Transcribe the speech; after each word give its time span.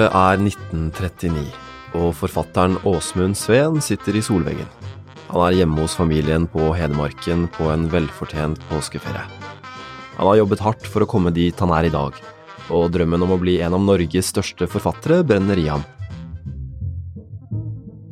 Året 0.00 0.14
er 0.16 0.38
1939, 0.40 1.40
og 2.00 2.14
forfatteren 2.16 2.78
Åsmund 2.88 3.36
Sveen 3.36 3.82
sitter 3.84 4.16
i 4.16 4.22
solveggen. 4.24 4.68
Han 5.28 5.42
er 5.44 5.58
hjemme 5.58 5.82
hos 5.82 5.92
familien 5.98 6.46
på 6.48 6.70
Hedmarken 6.72 7.42
på 7.52 7.66
en 7.68 7.84
velfortjent 7.92 8.62
påskeferie. 8.70 9.26
Han 10.16 10.30
har 10.30 10.38
jobbet 10.38 10.62
hardt 10.64 10.88
for 10.88 11.04
å 11.04 11.08
komme 11.10 11.34
dit 11.36 11.60
han 11.60 11.74
er 11.76 11.90
i 11.90 11.92
dag, 11.92 12.16
og 12.72 12.94
drømmen 12.94 13.26
om 13.26 13.34
å 13.36 13.38
bli 13.42 13.58
en 13.60 13.76
av 13.76 13.84
Norges 13.84 14.30
største 14.32 14.70
forfattere 14.72 15.20
brenner 15.20 15.60
i 15.60 15.68
ham. 15.68 15.84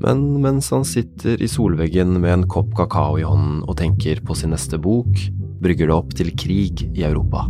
Men 0.05 0.27
mens 0.45 0.68
han 0.75 0.84
sitter 0.84 1.41
i 1.41 1.48
solveggen 1.48 2.18
med 2.20 2.34
en 2.34 2.48
kopp 2.53 2.76
kakao 2.76 3.17
i 3.17 3.25
hånden 3.25 3.64
og 3.64 3.79
tenker 3.81 4.20
på 4.20 4.36
sin 4.36 4.53
neste 4.53 4.76
bok, 4.76 5.25
brygger 5.64 5.89
det 5.89 5.96
opp 5.96 6.12
til 6.20 6.36
krig 6.36 6.84
i 6.93 7.09
Europa. 7.09 7.46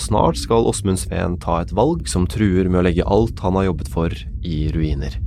Og 0.00 0.06
snart 0.06 0.38
skal 0.40 0.64
Åsmund 0.64 0.96
Sveen 0.96 1.34
ta 1.36 1.58
et 1.60 1.74
valg 1.76 2.06
som 2.08 2.24
truer 2.24 2.70
med 2.72 2.80
å 2.80 2.84
legge 2.86 3.04
alt 3.04 3.40
han 3.44 3.58
har 3.58 3.66
jobbet 3.66 3.90
for, 3.92 4.14
i 4.40 4.70
ruiner. 4.72 5.18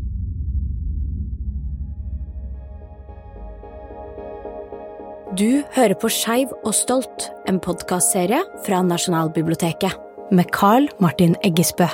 Du 5.37 5.61
hører 5.75 5.93
på 6.01 6.09
Skeiv 6.09 6.49
og 6.63 6.73
stolt, 6.73 7.27
en 7.45 7.59
podkastserie 7.61 8.41
fra 8.65 8.81
Nasjonalbiblioteket. 8.85 9.93
Med 10.33 10.49
Carl 10.55 10.87
Martin 11.03 11.37
Eggesbø. 11.45 11.85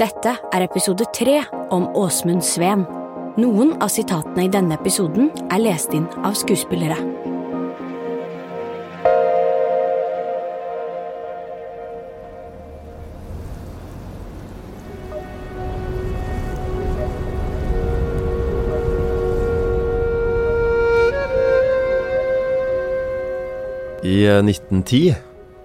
Dette 0.00 0.34
er 0.34 0.66
episode 0.66 1.06
tre 1.14 1.44
om 1.70 1.86
Åsmund 1.94 2.42
Sveen. 2.42 2.82
Noen 3.38 3.76
av 3.78 3.94
sitatene 3.94 4.48
i 4.48 4.50
denne 4.50 4.74
episoden 4.80 5.30
er 5.46 5.62
lest 5.62 5.94
inn 5.94 6.10
av 6.26 6.34
skuespillere. 6.34 6.98
I 24.06 24.26
eh, 24.26 24.38
1910, 24.38 25.14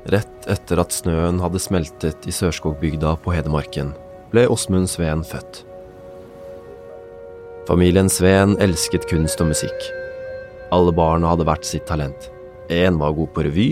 rett 0.09 0.47
etter 0.49 0.79
at 0.81 0.95
snøen 0.95 1.37
hadde 1.43 1.59
smeltet 1.61 2.23
i 2.25 2.33
Sørskogbygda 2.33 3.13
på 3.21 3.35
Hedmarken, 3.35 3.91
ble 4.31 4.47
Åsmund 4.49 4.89
Sveen 4.89 5.21
født. 5.27 5.59
Familien 7.67 8.09
Sveen 8.09 8.55
elsket 8.63 9.05
kunst 9.11 9.43
og 9.43 9.51
musikk. 9.51 9.85
Alle 10.73 10.95
barna 10.95 11.29
hadde 11.35 11.45
hvert 11.45 11.67
sitt 11.69 11.85
talent. 11.85 12.31
En 12.73 12.97
var 13.03 13.13
god 13.19 13.29
på 13.35 13.45
revy, 13.45 13.69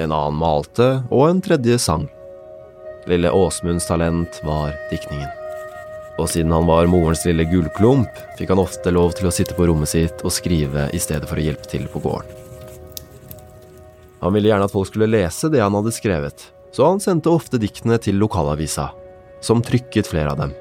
en 0.00 0.14
annen 0.14 0.40
malte, 0.40 0.88
og 1.12 1.28
en 1.28 1.44
tredje 1.44 1.76
sang. 1.82 2.08
Lille 3.10 3.28
Åsmunds 3.34 3.90
talent 3.90 4.40
var 4.46 4.72
diktningen. 4.88 5.28
Og 6.16 6.32
siden 6.32 6.54
han 6.56 6.64
var 6.70 6.88
morens 6.88 7.28
lille 7.28 7.44
gullklump, 7.52 8.24
fikk 8.40 8.56
han 8.56 8.64
ofte 8.64 8.94
lov 8.94 9.18
til 9.18 9.28
å 9.28 9.34
sitte 9.34 9.58
på 9.58 9.68
rommet 9.68 9.92
sitt 9.92 10.24
og 10.24 10.32
skrive 10.32 10.88
i 10.96 11.02
stedet 11.02 11.28
for 11.28 11.36
å 11.36 11.50
hjelpe 11.50 11.68
til 11.68 11.90
på 11.92 12.06
gården. 12.08 12.47
Han 14.20 14.34
ville 14.34 14.50
gjerne 14.50 14.66
at 14.66 14.74
folk 14.74 14.90
skulle 14.90 15.10
lese 15.10 15.50
det 15.52 15.62
han 15.62 15.76
hadde 15.78 15.94
skrevet, 15.94 16.48
så 16.74 16.90
han 16.90 17.02
sendte 17.02 17.30
ofte 17.30 17.60
diktene 17.62 18.00
til 18.02 18.18
lokalavisa, 18.18 18.90
som 19.40 19.62
trykket 19.62 20.10
flere 20.10 20.34
av 20.34 20.42
dem. 20.42 20.56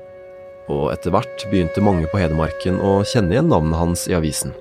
Og 0.70 0.92
etter 0.94 1.14
hvert 1.16 1.48
begynte 1.50 1.82
mange 1.82 2.10
på 2.12 2.22
Hedmarken 2.22 2.78
å 2.84 3.02
kjenne 3.08 3.34
igjen 3.34 3.50
navnet 3.50 3.80
hans 3.80 4.06
i 4.12 4.16
avisen. 4.18 4.54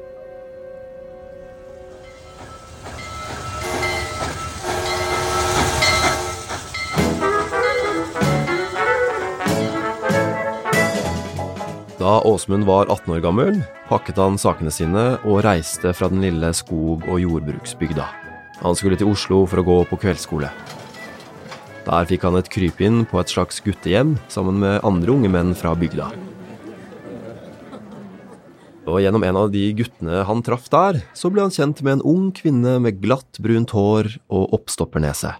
Da 11.96 12.20
Åsmund 12.22 12.68
var 12.68 12.86
18 12.86 13.16
år 13.16 13.24
gammel, 13.24 13.56
pakket 13.90 14.20
han 14.22 14.38
sakene 14.38 14.70
sine 14.70 15.16
og 15.26 15.40
reiste 15.44 15.90
fra 15.90 16.06
den 16.12 16.22
lille 16.22 16.52
skog- 16.54 17.02
og 17.10 17.18
jordbruksbygda. 17.18 18.25
Han 18.62 18.76
skulle 18.76 18.96
til 18.96 19.10
Oslo 19.12 19.42
for 19.48 19.60
å 19.60 19.66
gå 19.66 19.76
på 19.90 19.98
kveldsskole. 20.00 20.48
Der 21.86 22.06
fikk 22.08 22.24
han 22.26 22.38
et 22.38 22.48
krypinn 22.50 23.04
på 23.06 23.20
et 23.20 23.30
slags 23.30 23.60
guttehjem 23.62 24.16
sammen 24.32 24.58
med 24.62 24.80
andre 24.86 25.12
unge 25.12 25.30
menn 25.30 25.52
fra 25.54 25.74
bygda. 25.78 26.08
Og 28.86 29.00
gjennom 29.02 29.24
en 29.26 29.38
av 29.38 29.50
de 29.50 29.64
guttene 29.76 30.22
han 30.26 30.42
traff 30.46 30.68
der, 30.70 31.00
så 31.14 31.30
ble 31.30 31.42
han 31.44 31.54
kjent 31.54 31.82
med 31.82 31.98
en 31.98 32.06
ung 32.06 32.28
kvinne 32.34 32.78
med 32.82 33.00
glatt, 33.02 33.38
brunt 33.42 33.74
hår 33.74 34.12
og 34.30 34.54
oppstoppernese. 34.56 35.34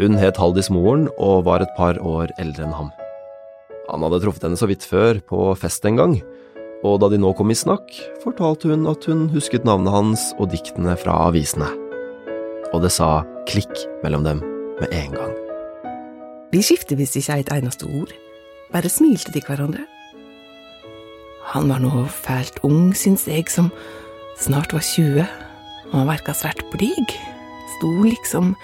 Hun 0.00 0.16
het 0.16 0.38
Haldis 0.40 0.70
Moren 0.72 1.08
og 1.18 1.44
var 1.44 1.62
et 1.62 1.72
par 1.76 1.98
år 2.00 2.30
eldre 2.40 2.64
enn 2.66 2.76
ham. 2.76 2.90
Han 3.90 4.06
hadde 4.06 4.20
truffet 4.22 4.46
henne 4.46 4.58
så 4.58 4.68
vidt 4.70 4.86
før, 4.86 5.18
på 5.20 5.50
fest 5.58 5.84
en 5.84 5.98
gang, 5.98 6.14
og 6.86 7.00
da 7.02 7.10
de 7.12 7.18
nå 7.20 7.32
kom 7.36 7.52
i 7.52 7.58
snakk, 7.58 7.92
fortalte 8.22 8.70
hun 8.70 8.88
at 8.88 9.04
hun 9.08 9.28
husket 9.34 9.66
navnet 9.68 9.92
hans 9.92 10.30
og 10.40 10.50
diktene 10.54 10.96
fra 11.00 11.18
avisene. 11.28 11.68
Og 12.72 12.80
det 12.84 12.92
sa 12.94 13.20
klikk 13.50 13.72
mellom 14.04 14.24
dem 14.24 14.42
med 14.80 14.92
en 14.96 15.16
gang. 15.16 15.34
Vi 16.50 16.62
skiftet 16.64 16.98
visst 16.98 17.18
ikke 17.20 17.40
et 17.42 17.52
eneste 17.54 17.86
ord, 17.86 18.12
bare 18.72 18.90
smilte 18.90 19.32
til 19.34 19.44
hverandre. 19.46 19.84
Han 21.52 21.68
var 21.70 21.82
nå 21.82 22.06
fælt 22.14 22.60
ung, 22.66 22.92
syns 22.94 23.26
jeg, 23.28 23.48
som 23.50 23.70
snart 24.40 24.72
var 24.72 24.84
20, 24.86 25.26
og 25.90 25.96
han 25.98 26.10
verka 26.10 26.34
svært 26.34 26.62
blyg, 26.72 27.16
sto 27.76 27.90
liksom 28.06 28.54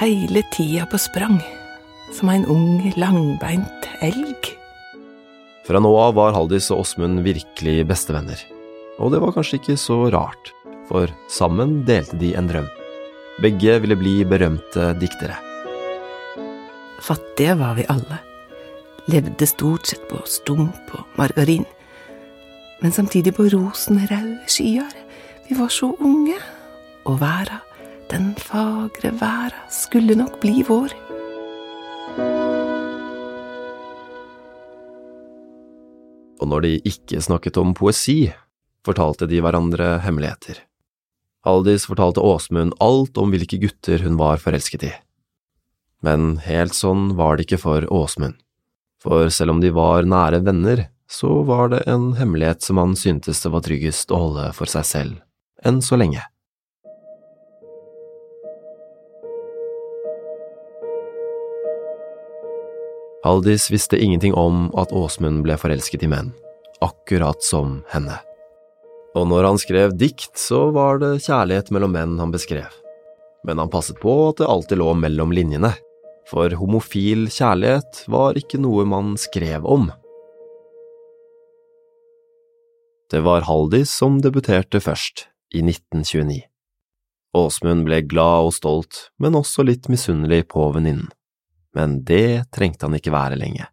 hele 0.00 0.42
tida 0.54 0.86
på 0.90 1.00
sprang, 1.00 1.38
som 2.12 2.30
en 2.32 2.46
ung, 2.50 2.82
langbeint 2.98 3.88
elg. 4.02 4.52
Fra 5.62 5.78
nå 5.78 5.90
av 5.94 6.16
var 6.18 6.34
Haldis 6.34 6.72
og 6.74 6.82
Åsmund 6.82 7.22
virkelig 7.22 7.84
bestevenner. 7.86 8.40
Og 8.98 9.12
det 9.14 9.20
var 9.22 9.34
kanskje 9.36 9.60
ikke 9.60 9.76
så 9.78 9.98
rart, 10.10 10.50
for 10.88 11.10
sammen 11.30 11.82
delte 11.86 12.18
de 12.18 12.32
en 12.38 12.50
drøm. 12.50 12.66
Begge 13.42 13.78
ville 13.84 13.96
bli 13.98 14.16
berømte 14.28 14.90
diktere. 14.98 15.38
Fattige 17.02 17.54
var 17.58 17.78
vi 17.78 17.86
alle, 17.90 18.18
levde 19.10 19.46
stort 19.46 19.86
sett 19.90 20.02
på 20.10 20.20
stump 20.30 20.92
og 20.98 21.16
margarin, 21.18 21.64
men 22.82 22.94
samtidig 22.94 23.34
på 23.34 23.46
rosenrøde 23.54 24.40
skyer. 24.50 24.90
Vi 25.46 25.58
var 25.58 25.70
så 25.70 25.92
unge, 26.02 26.38
og 27.06 27.18
verda, 27.22 27.62
den 28.10 28.32
fagre 28.38 29.14
verda, 29.18 29.66
skulle 29.70 30.18
nok 30.18 30.40
bli 30.42 30.62
vår. 30.66 30.94
Når 36.52 36.66
de 36.66 36.74
ikke 36.92 37.22
snakket 37.24 37.56
om 37.60 37.72
poesi, 37.76 38.32
fortalte 38.84 39.28
de 39.30 39.40
hverandre 39.40 39.96
hemmeligheter. 40.04 40.60
Haldis 41.46 41.88
fortalte 41.88 42.22
Åsmund 42.22 42.76
alt 42.82 43.18
om 43.18 43.32
hvilke 43.32 43.58
gutter 43.62 44.04
hun 44.04 44.18
var 44.20 44.42
forelsket 44.42 44.86
i. 44.86 44.92
Men 46.02 46.36
helt 46.44 46.74
sånn 46.74 47.14
var 47.18 47.38
det 47.38 47.46
ikke 47.46 47.62
for 47.62 47.86
Åsmund, 47.90 48.36
for 49.02 49.30
selv 49.30 49.56
om 49.56 49.62
de 49.62 49.72
var 49.74 50.06
nære 50.06 50.42
venner, 50.46 50.88
så 51.10 51.42
var 51.46 51.72
det 51.72 51.82
en 51.90 52.12
hemmelighet 52.18 52.62
som 52.64 52.78
han 52.80 52.94
syntes 52.98 53.42
det 53.42 53.52
var 53.52 53.64
tryggest 53.66 54.12
å 54.14 54.20
holde 54.22 54.46
for 54.56 54.70
seg 54.70 54.86
selv, 54.88 55.16
enn 55.66 55.82
så 55.84 55.98
lenge. 55.98 56.22
Haldis 63.22 63.70
visste 63.70 63.98
ingenting 64.02 64.34
om 64.34 64.66
at 64.74 64.92
Åsmund 64.92 65.44
ble 65.46 65.54
forelsket 65.54 66.02
i 66.02 66.10
menn, 66.10 66.32
akkurat 66.82 67.42
som 67.46 67.80
henne. 67.92 68.16
Og 69.14 69.28
når 69.30 69.46
han 69.46 69.60
skrev 69.62 69.94
dikt, 69.94 70.34
så 70.40 70.72
var 70.74 70.98
det 70.98 71.20
kjærlighet 71.28 71.70
mellom 71.70 71.94
menn 71.94 72.18
han 72.18 72.32
beskrev. 72.34 72.66
Men 73.46 73.62
han 73.62 73.70
passet 73.70 74.00
på 74.02 74.10
at 74.28 74.42
det 74.42 74.50
alltid 74.50 74.80
lå 74.82 74.90
mellom 74.98 75.34
linjene, 75.34 75.70
for 76.26 76.50
homofil 76.58 77.28
kjærlighet 77.30 78.04
var 78.10 78.38
ikke 78.38 78.58
noe 78.62 78.86
man 78.90 79.14
skrev 79.20 79.66
om. 79.70 79.90
Det 83.12 83.20
var 83.22 83.46
Haldis 83.46 83.92
som 83.92 84.18
debuterte 84.24 84.80
først, 84.82 85.28
i 85.54 85.60
1929. 85.60 86.40
Åsmund 87.38 87.86
ble 87.86 88.02
glad 88.08 88.48
og 88.48 88.54
stolt, 88.56 89.08
men 89.20 89.36
også 89.38 89.62
litt 89.68 89.86
misunnelig 89.92 90.46
på 90.50 90.72
venninnen. 90.74 91.12
Men 91.76 92.02
det 92.04 92.50
trengte 92.52 92.86
han 92.86 92.96
ikke 92.98 93.14
være 93.14 93.38
lenge. 93.40 93.66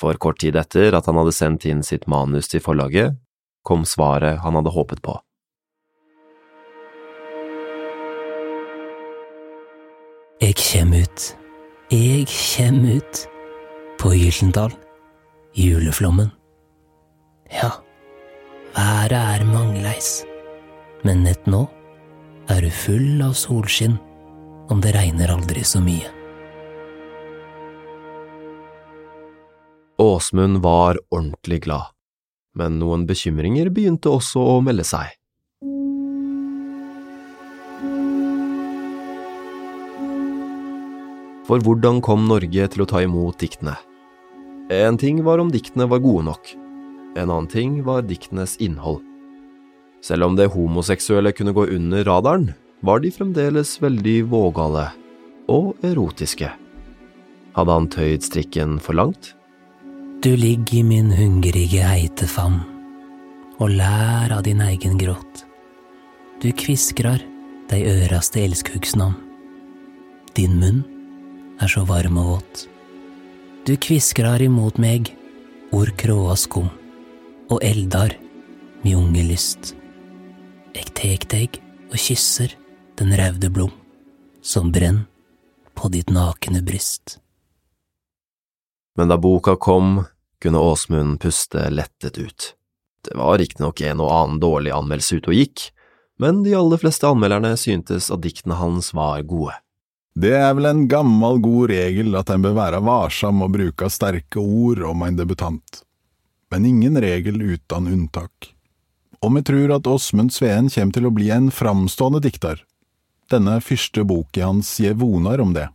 For 0.00 0.16
kort 0.20 0.40
tid 0.40 0.56
etter 0.56 0.96
at 0.96 1.08
han 1.08 1.18
hadde 1.20 1.34
sendt 1.36 1.66
inn 1.68 1.82
sitt 1.84 2.06
manus 2.08 2.48
til 2.48 2.62
forlaget, 2.64 3.18
kom 3.62 3.84
svaret 3.84 4.40
han 4.44 4.56
hadde 4.56 4.72
håpet 4.72 5.02
på. 5.04 5.18
Jeg 10.40 10.56
kjem 10.56 10.94
ut, 10.96 11.24
jeg 11.92 12.24
kjem 12.32 12.78
ut, 12.96 13.18
på 14.00 14.14
Gyldendal, 14.16 14.72
juleflommen. 15.52 16.30
Ja, 17.52 17.74
været 18.72 19.18
er 19.18 19.44
mangleis, 19.44 20.22
men 21.04 21.26
nett 21.26 21.44
nå 21.44 21.66
er 22.48 22.64
du 22.64 22.70
full 22.72 23.20
av 23.26 23.36
solskinn 23.36 23.98
om 24.72 24.80
det 24.80 24.94
regner 24.96 25.34
aldri 25.34 25.66
så 25.66 25.82
mye. 25.84 26.19
Åsmund 30.00 30.62
var 30.62 30.96
ordentlig 31.10 31.58
glad, 31.66 31.92
men 32.56 32.78
noen 32.80 33.02
bekymringer 33.04 33.68
begynte 33.68 34.08
også 34.08 34.40
å 34.40 34.54
melde 34.64 34.86
seg. 34.88 35.10
For 41.44 41.60
hvordan 41.60 41.98
kom 42.00 42.24
Norge 42.30 42.68
til 42.72 42.80
å 42.80 42.86
ta 42.88 43.02
imot 43.04 43.42
diktene? 43.42 43.74
En 44.72 44.96
ting 44.96 45.20
var 45.26 45.42
om 45.42 45.50
diktene 45.52 45.84
var 45.90 46.00
gode 46.00 46.24
nok, 46.30 46.48
en 47.18 47.26
annen 47.26 47.48
ting 47.52 47.74
var 47.84 48.06
diktenes 48.08 48.54
innhold. 48.56 49.02
Selv 50.00 50.30
om 50.30 50.38
det 50.38 50.48
homoseksuelle 50.54 51.34
kunne 51.36 51.52
gå 51.52 51.66
under 51.74 52.06
radaren, 52.08 52.54
var 52.80 53.04
de 53.04 53.10
fremdeles 53.12 53.74
veldig 53.84 54.16
vågale 54.32 54.86
og 55.52 55.76
erotiske. 55.84 56.48
Hadde 57.52 57.76
han 57.76 57.90
tøyd 57.92 58.24
strikken 58.24 58.78
for 58.80 58.96
langt? 58.96 59.34
Du 60.22 60.36
ligger 60.36 60.74
i 60.78 60.82
min 60.82 61.12
hungrige 61.16 61.80
heite 61.80 62.26
favn 62.28 62.58
og 63.56 63.70
lær 63.72 64.34
av 64.36 64.42
din 64.44 64.58
egen 64.60 64.98
gråt. 65.00 65.46
Du 66.42 66.50
kviskrar 66.52 67.22
dei 67.70 67.78
øraste 67.88 68.42
elskhugsnavn. 68.44 69.14
Din 70.36 70.58
munn 70.60 70.82
er 71.56 71.72
så 71.72 71.86
varm 71.88 72.18
og 72.20 72.28
våt. 72.34 72.66
Du 73.64 73.72
kviskrar 73.80 74.44
imot 74.44 74.76
meg 74.76 75.08
ord 75.72 75.94
kråa 75.96 76.36
skum, 76.36 76.68
og 77.48 77.64
eldar 77.64 78.12
mi 78.84 78.92
unge 78.98 79.24
lyst. 79.24 79.72
Eg 80.76 80.92
tek 81.00 81.30
deg 81.32 81.62
og 81.88 81.96
kysser 81.96 82.52
den 83.00 83.16
raude 83.16 83.48
blom, 83.48 83.72
som 84.44 84.68
brenn 84.68 85.06
på 85.72 85.88
ditt 85.96 86.12
nakne 86.12 86.60
bryst. 86.60 87.19
Men 88.98 89.12
da 89.12 89.18
boka 89.18 89.56
kom, 89.56 90.04
kunne 90.42 90.58
Åsmund 90.58 91.20
puste 91.20 91.68
lettet 91.70 92.18
ut. 92.18 92.54
Det 93.08 93.16
var 93.16 93.38
riktignok 93.38 93.80
en 93.80 94.00
og 94.00 94.12
annen 94.12 94.40
dårlig 94.42 94.72
anmeldelse 94.76 95.20
ute 95.20 95.32
og 95.32 95.38
gikk, 95.38 95.66
men 96.20 96.42
de 96.44 96.52
aller 96.56 96.80
fleste 96.80 97.08
anmelderne 97.08 97.54
syntes 97.56 98.10
at 98.12 98.20
diktene 98.24 98.58
hans 98.60 98.92
var 98.96 99.22
gode. 99.24 99.54
Det 100.20 100.34
er 100.36 100.52
vel 100.58 100.66
en 100.68 100.86
gammel, 100.90 101.38
god 101.40 101.70
regel 101.70 102.16
at 102.18 102.32
en 102.34 102.42
bør 102.44 102.56
være 102.58 102.80
varsom 102.84 103.44
og 103.46 103.54
bruke 103.54 103.88
sterke 103.88 104.42
ord 104.42 104.82
om 104.90 105.04
en 105.06 105.16
debutant, 105.16 105.82
men 106.50 106.66
ingen 106.68 106.98
regel 107.00 107.40
uten 107.40 107.88
unntak. 107.88 108.50
Og 109.20 109.36
vi 109.36 109.44
tror 109.48 109.76
at 109.76 109.88
Åsmund 109.88 110.32
Sveen 110.34 110.68
kommer 110.72 110.96
til 110.96 111.08
å 111.08 111.14
bli 111.14 111.30
en 111.32 111.50
framstående 111.52 112.22
dikter. 112.24 112.64
Denne 113.30 113.60
første 113.64 114.04
boka 114.04 114.48
hans 114.48 114.72
gir 114.80 114.96
vonar 114.98 115.44
om 115.44 115.54
det. 115.56 115.68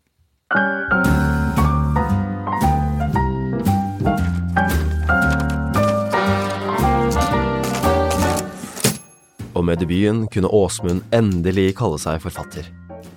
Med 9.65 9.79
debuten 9.81 10.27
kunne 10.27 10.51
Åsmund 10.53 11.01
endelig 11.15 11.71
kalle 11.79 11.97
seg 12.01 12.19
forfatter. 12.21 12.67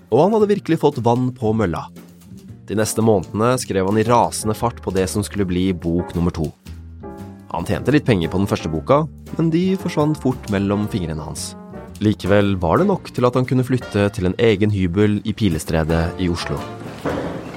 Og 0.09 0.23
han 0.23 0.37
hadde 0.37 0.49
virkelig 0.55 0.79
fått 0.81 1.00
vann 1.05 1.29
på 1.37 1.53
mølla. 1.53 1.83
De 2.69 2.77
neste 2.79 3.05
månedene 3.05 3.50
skrev 3.61 3.89
han 3.89 4.00
i 4.00 4.06
rasende 4.09 4.56
fart 4.56 4.81
på 4.85 4.93
det 4.97 5.05
som 5.12 5.25
skulle 5.25 5.49
bli 5.49 5.67
bok 5.77 6.15
nummer 6.17 6.33
to. 6.33 6.49
Han 7.53 7.69
tjente 7.69 7.93
litt 7.93 8.09
penger 8.09 8.33
på 8.33 8.41
den 8.41 8.49
første 8.49 8.73
boka, 8.73 9.03
men 9.37 9.53
de 9.53 9.77
forsvant 9.81 10.21
fort 10.21 10.49
mellom 10.53 10.89
fingrene 10.93 11.25
hans. 11.25 11.50
Likevel 12.05 12.55
var 12.62 12.81
det 12.81 12.89
nok 12.89 13.12
til 13.12 13.29
at 13.29 13.37
han 13.37 13.49
kunne 13.49 13.67
flytte 13.67 14.09
til 14.17 14.29
en 14.29 14.37
egen 14.41 14.73
hybel 14.73 15.19
i 15.29 15.35
Pilestredet 15.37 16.21
i 16.23 16.29
Oslo. 16.33 16.61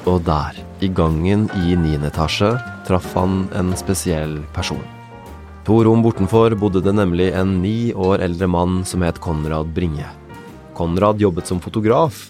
Og 0.09 0.23
der, 0.27 0.57
i 0.83 0.89
gangen 0.91 1.47
i 1.61 1.77
niende 1.79 2.09
etasje, 2.11 2.55
traff 2.87 3.13
han 3.15 3.45
en 3.55 3.75
spesiell 3.79 4.41
person. 4.55 4.83
To 5.61 5.83
rom 5.83 6.01
bortenfor 6.01 6.55
bodde 6.57 6.81
det 6.81 6.91
nemlig 6.97 7.27
en 7.37 7.59
ni 7.61 7.93
år 7.93 8.23
eldre 8.25 8.47
mann 8.49 8.79
som 8.85 9.03
het 9.05 9.19
Konrad 9.21 9.69
Bringe. 9.75 10.07
Konrad 10.73 11.21
jobbet 11.21 11.45
som 11.47 11.59
fotograf, 11.61 12.23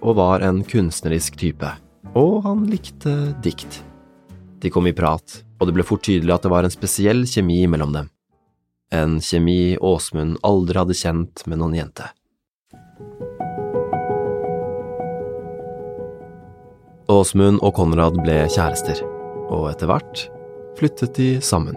og 0.00 0.16
var 0.16 0.40
en 0.40 0.62
kunstnerisk 0.64 1.36
type. 1.36 1.68
Og 2.16 2.40
han 2.46 2.64
likte 2.70 3.34
dikt. 3.44 3.82
De 4.64 4.72
kom 4.72 4.88
i 4.88 4.96
prat, 4.96 5.42
og 5.60 5.68
det 5.68 5.76
ble 5.76 5.84
fort 5.84 6.06
tydelig 6.08 6.32
at 6.32 6.48
det 6.48 6.54
var 6.54 6.64
en 6.64 6.72
spesiell 6.72 7.26
kjemi 7.28 7.66
mellom 7.68 7.92
dem. 7.92 8.10
En 8.88 9.20
kjemi 9.20 9.76
Åsmund 9.76 10.40
aldri 10.40 10.80
hadde 10.80 10.96
kjent 10.96 11.44
med 11.44 11.60
noen 11.60 11.76
jente. 11.82 12.08
Åsmund 17.12 17.60
og 17.60 17.76
Konrad 17.76 18.16
ble 18.24 18.46
kjærester, 18.48 19.04
og 19.52 19.74
etter 19.74 19.92
hvert 19.92 20.30
flyttet 20.80 21.20
de 21.20 21.34
sammen. 21.44 21.76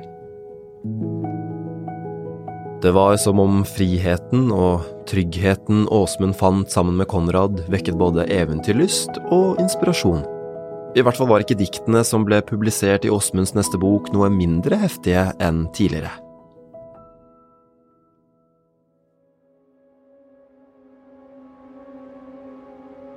Det 2.82 2.92
var 2.92 3.18
som 3.18 3.40
om 3.40 3.64
friheten 3.66 4.52
og 4.54 4.84
tryggheten 5.10 5.88
Åsmund 5.90 6.36
fant 6.38 6.70
sammen 6.70 7.00
med 7.00 7.08
Konrad, 7.10 7.64
vekket 7.74 7.98
både 7.98 8.28
eventyrlyst 8.30 9.18
og 9.34 9.58
inspirasjon. 9.64 10.22
I 10.94 11.02
hvert 11.02 11.18
fall 11.18 11.30
var 11.32 11.42
ikke 11.42 11.58
diktene 11.58 12.04
som 12.06 12.28
ble 12.28 12.38
publisert 12.46 13.06
i 13.06 13.10
Åsmunds 13.10 13.56
neste 13.58 13.82
bok 13.82 14.12
noe 14.14 14.30
mindre 14.30 14.78
heftige 14.78 15.26
enn 15.42 15.66
tidligere. 15.74 16.14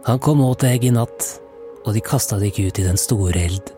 Han 0.08 0.24
kom 0.24 0.40
åt 0.40 0.64
deg 0.64 0.88
i 0.88 0.96
natt, 0.96 1.34
og 1.84 1.92
de 1.92 2.00
kasta 2.00 2.40
deg 2.40 2.56
ut 2.56 2.80
i 2.80 2.88
den 2.88 2.96
store 2.96 3.44
eld. 3.44 3.76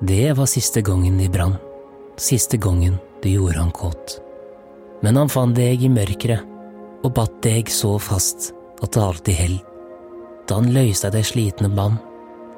Det 0.00 0.32
var 0.40 0.48
siste 0.48 0.80
gangen 0.80 1.20
de 1.20 1.28
brann, 1.28 1.60
siste 2.16 2.56
gangen 2.56 2.96
du 3.20 3.28
gjorde 3.28 3.60
han 3.60 3.76
kåt. 3.76 4.21
Men 5.02 5.18
han 5.18 5.30
fant 5.32 5.56
deg 5.56 5.82
i 5.82 5.90
mørket, 5.90 6.44
og 7.02 7.14
batt 7.16 7.40
deg 7.42 7.70
så 7.72 7.96
fast 7.98 8.52
at 8.82 8.94
det 8.94 9.02
alltid 9.02 9.38
held. 9.38 9.60
Da 10.46 10.58
han 10.58 10.72
løyste 10.74 11.10
det 11.14 11.24
slitne 11.26 11.70
bånd, 11.70 11.98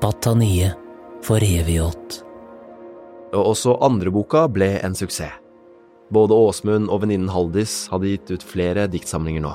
batt 0.01 0.29
han 0.29 0.43
nye, 0.45 0.73
for 1.25 1.41
evig 1.45 1.79
ått. 1.85 2.21
Og 3.35 3.55
også 3.55 3.79
andre 3.85 4.13
boka 4.13 4.45
ble 4.53 4.75
en 4.85 4.97
suksess. 4.97 5.41
Både 6.13 6.37
Åsmund 6.37 6.91
og 6.93 7.01
venninnen 7.03 7.31
Haldis 7.33 7.87
hadde 7.91 8.11
gitt 8.11 8.29
ut 8.31 8.45
flere 8.45 8.85
diktsamlinger 8.93 9.43
nå. 9.43 9.55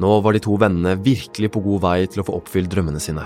Nå 0.00 0.12
var 0.22 0.36
de 0.36 0.40
to 0.44 0.54
vennene 0.60 0.94
virkelig 1.02 1.50
på 1.52 1.62
god 1.64 1.82
vei 1.82 1.96
til 2.06 2.22
å 2.22 2.26
få 2.28 2.36
oppfylt 2.38 2.70
drømmene 2.72 3.02
sine. 3.02 3.24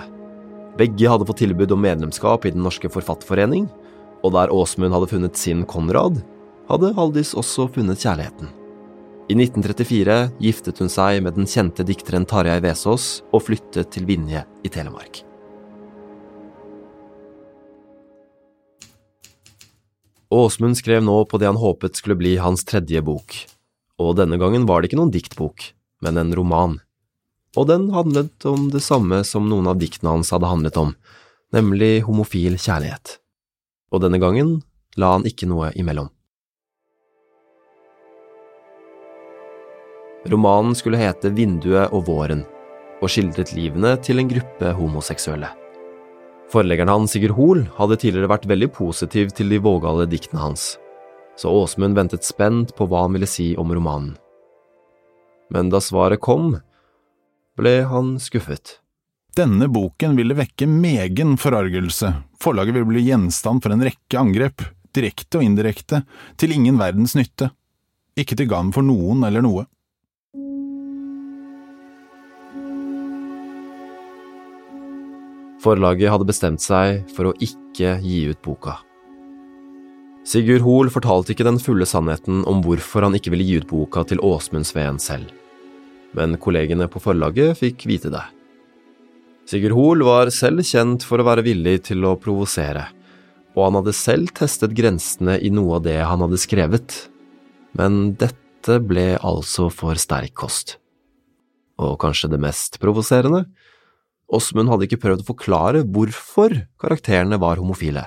Begge 0.78 1.10
hadde 1.12 1.26
fått 1.28 1.42
tilbud 1.42 1.74
om 1.74 1.82
medlemskap 1.84 2.46
i 2.48 2.54
Den 2.54 2.64
norske 2.64 2.88
forfatterforening, 2.90 3.68
og 4.24 4.32
der 4.34 4.52
Åsmund 4.54 4.96
hadde 4.96 5.10
funnet 5.12 5.36
sin 5.38 5.66
Konrad, 5.68 6.22
hadde 6.70 6.94
Haldis 6.96 7.34
også 7.38 7.68
funnet 7.74 8.00
kjærligheten. 8.00 8.48
I 9.30 9.34
1934 9.36 10.14
giftet 10.42 10.80
hun 10.82 10.88
seg 10.90 11.20
med 11.22 11.36
den 11.38 11.46
kjente 11.46 11.84
dikteren 11.86 12.24
Tarjei 12.26 12.56
Vesaas 12.64 13.20
og 13.30 13.44
flyttet 13.46 13.92
til 13.94 14.08
Vinje 14.08 14.42
i 14.66 14.72
Telemark. 14.74 15.20
Åsmund 20.34 20.80
skrev 20.80 21.06
nå 21.06 21.14
på 21.30 21.38
det 21.38 21.46
han 21.46 21.62
håpet 21.62 22.02
skulle 22.02 22.18
bli 22.18 22.34
hans 22.42 22.66
tredje 22.66 23.04
bok, 23.06 23.38
og 24.02 24.18
denne 24.18 24.34
gangen 24.42 24.66
var 24.66 24.82
det 24.82 24.90
ikke 24.90 24.98
noen 24.98 25.14
diktbok, 25.14 25.62
men 26.02 26.18
en 26.18 26.34
roman. 26.34 26.80
Og 27.54 27.70
den 27.70 27.86
handlet 27.94 28.50
om 28.50 28.66
det 28.74 28.82
samme 28.82 29.22
som 29.22 29.46
noen 29.46 29.70
av 29.70 29.78
diktene 29.78 30.16
hans 30.16 30.34
hadde 30.34 30.50
handlet 30.50 30.74
om, 30.80 30.96
nemlig 31.54 32.00
homofil 32.08 32.58
kjærlighet. 32.58 33.20
Og 33.94 34.02
denne 34.02 34.18
gangen 34.18 34.56
la 34.98 35.14
han 35.14 35.30
ikke 35.30 35.46
noe 35.46 35.70
imellom. 35.78 36.10
Romanen 40.28 40.74
skulle 40.76 41.00
hete 41.00 41.30
Vinduet 41.32 41.94
og 41.96 42.04
våren, 42.10 42.42
og 43.00 43.08
skildret 43.08 43.54
livene 43.56 43.94
til 44.04 44.20
en 44.20 44.28
gruppe 44.28 44.72
homoseksuelle. 44.76 45.48
Forleggeren 46.50 46.90
hans, 46.90 47.14
Sigurd 47.14 47.36
Hoel, 47.38 47.62
hadde 47.76 47.96
tidligere 48.02 48.28
vært 48.32 48.48
veldig 48.50 48.68
positiv 48.74 49.30
til 49.36 49.52
de 49.52 49.60
vågale 49.62 50.08
diktene 50.10 50.42
hans, 50.42 50.74
så 51.38 51.52
Åsmund 51.62 51.96
ventet 51.96 52.26
spent 52.26 52.74
på 52.76 52.88
hva 52.90 53.06
han 53.06 53.16
ville 53.16 53.28
si 53.30 53.54
om 53.56 53.72
romanen. 53.72 54.16
Men 55.50 55.70
da 55.72 55.80
svaret 55.82 56.20
kom, 56.22 56.58
ble 57.58 57.80
han 57.88 58.18
skuffet. 58.22 58.76
Denne 59.36 59.70
boken 59.70 60.18
ville 60.18 60.36
vekke 60.36 60.66
megen 60.68 61.36
forargelse, 61.40 62.12
forlaget 62.42 62.76
ville 62.76 62.90
bli 62.90 63.06
gjenstand 63.06 63.62
for 63.62 63.72
en 63.72 63.84
rekke 63.86 64.18
angrep, 64.20 64.66
direkte 64.92 65.38
og 65.38 65.46
indirekte, 65.46 66.02
til 66.36 66.52
ingen 66.54 66.78
verdens 66.82 67.14
nytte, 67.16 67.52
ikke 68.18 68.36
til 68.36 68.50
gagn 68.50 68.74
for 68.74 68.84
noen 68.84 69.22
eller 69.24 69.46
noe. 69.46 69.64
Forlaget 75.60 76.08
hadde 76.08 76.28
bestemt 76.28 76.62
seg 76.64 77.02
for 77.12 77.28
å 77.28 77.36
ikke 77.36 77.98
gi 78.00 78.22
ut 78.30 78.40
boka. 78.44 78.78
Sigurd 80.24 80.64
Hoel 80.64 80.90
fortalte 80.92 81.34
ikke 81.34 81.44
den 81.44 81.58
fulle 81.60 81.86
sannheten 81.88 82.42
om 82.48 82.60
hvorfor 82.64 83.04
han 83.04 83.16
ikke 83.16 83.32
ville 83.34 83.44
gi 83.44 83.58
ut 83.60 83.68
boka 83.68 84.04
til 84.08 84.20
Åsmund 84.24 84.68
Sveen 84.68 85.00
selv, 85.00 85.32
men 86.16 86.38
kollegene 86.40 86.88
på 86.92 87.02
forlaget 87.02 87.58
fikk 87.60 87.84
vite 87.90 88.12
det. 88.12 88.24
Sigurd 89.48 89.74
Hoel 89.76 90.04
var 90.06 90.30
selv 90.32 90.64
kjent 90.64 91.04
for 91.04 91.20
å 91.20 91.26
være 91.26 91.44
villig 91.44 91.80
til 91.90 92.04
å 92.08 92.16
provosere, 92.20 92.86
og 93.56 93.64
han 93.66 93.80
hadde 93.80 93.96
selv 93.96 94.32
testet 94.36 94.76
grensene 94.76 95.38
i 95.42 95.50
noe 95.52 95.80
av 95.80 95.86
det 95.88 95.98
han 95.98 96.22
hadde 96.24 96.40
skrevet, 96.40 96.94
men 97.76 98.14
dette 98.20 98.78
ble 98.84 99.16
altså 99.16 99.68
for 99.72 99.98
sterk 100.00 100.36
kost. 100.38 100.76
Og 101.80 101.96
kanskje 102.00 102.30
det 102.30 102.40
mest 102.44 102.78
provoserende, 102.80 103.46
Åsmund 104.30 104.70
hadde 104.70 104.86
ikke 104.86 105.00
prøvd 105.02 105.24
å 105.24 105.30
forklare 105.32 105.82
hvorfor 105.82 106.54
karakterene 106.80 107.40
var 107.42 107.58
homofile. 107.58 108.06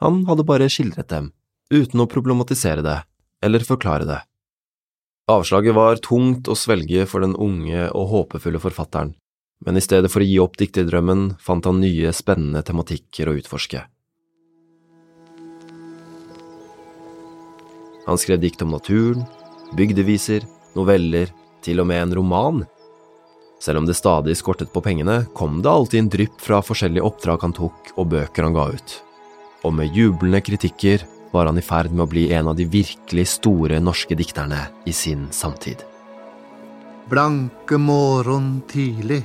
Han 0.00 0.24
hadde 0.28 0.46
bare 0.48 0.70
skildret 0.72 1.10
dem 1.12 1.30
uten 1.70 2.02
å 2.02 2.08
problematisere 2.10 2.82
det 2.82 2.98
eller 3.44 3.66
forklare 3.66 4.08
det. 4.08 4.20
Avslaget 5.30 5.76
var 5.76 6.00
tungt 6.02 6.48
å 6.50 6.56
svelge 6.58 7.04
for 7.06 7.22
den 7.22 7.36
unge 7.38 7.86
og 7.94 8.08
håpefulle 8.10 8.58
forfatteren, 8.62 9.12
men 9.64 9.76
i 9.76 9.84
stedet 9.84 10.10
for 10.10 10.24
å 10.24 10.26
gi 10.26 10.40
opp 10.42 10.56
dikterdrømmen 10.58 11.36
fant 11.38 11.68
han 11.68 11.78
nye, 11.82 12.10
spennende 12.16 12.64
tematikker 12.66 13.30
å 13.30 13.36
utforske. 13.38 13.84
Han 18.08 18.18
skrev 18.18 18.40
dikt 18.42 18.64
om 18.64 18.72
naturen, 18.74 19.22
bygdeviser, 19.78 20.42
noveller, 20.74 21.30
til 21.62 21.82
og 21.82 21.86
med 21.92 22.02
en 22.02 22.14
roman. 22.18 22.62
Selv 23.60 23.78
om 23.78 23.86
det 23.86 23.94
stadig 23.98 24.36
skortet 24.40 24.72
på 24.72 24.80
pengene, 24.80 25.26
kom 25.36 25.60
det 25.62 25.68
alltid 25.68 26.00
en 26.00 26.10
drypp 26.12 26.40
fra 26.40 26.62
forskjellige 26.64 27.04
oppdrag 27.04 27.42
han 27.44 27.52
tok 27.56 27.92
og 27.96 28.08
bøker 28.14 28.46
han 28.46 28.56
ga 28.56 28.70
ut. 28.72 28.94
Og 29.68 29.74
med 29.76 29.92
jublende 29.96 30.40
kritikker 30.40 31.04
var 31.30 31.50
han 31.50 31.60
i 31.60 31.64
ferd 31.64 31.92
med 31.92 32.06
å 32.06 32.10
bli 32.10 32.30
en 32.32 32.48
av 32.50 32.56
de 32.56 32.64
virkelig 32.64 33.26
store 33.36 33.80
norske 33.84 34.16
dikterne 34.16 34.62
i 34.88 34.94
sin 34.96 35.28
samtid. 35.34 35.84
Blanke 37.10 37.76
morgon 37.76 38.62
tidlig, 38.70 39.22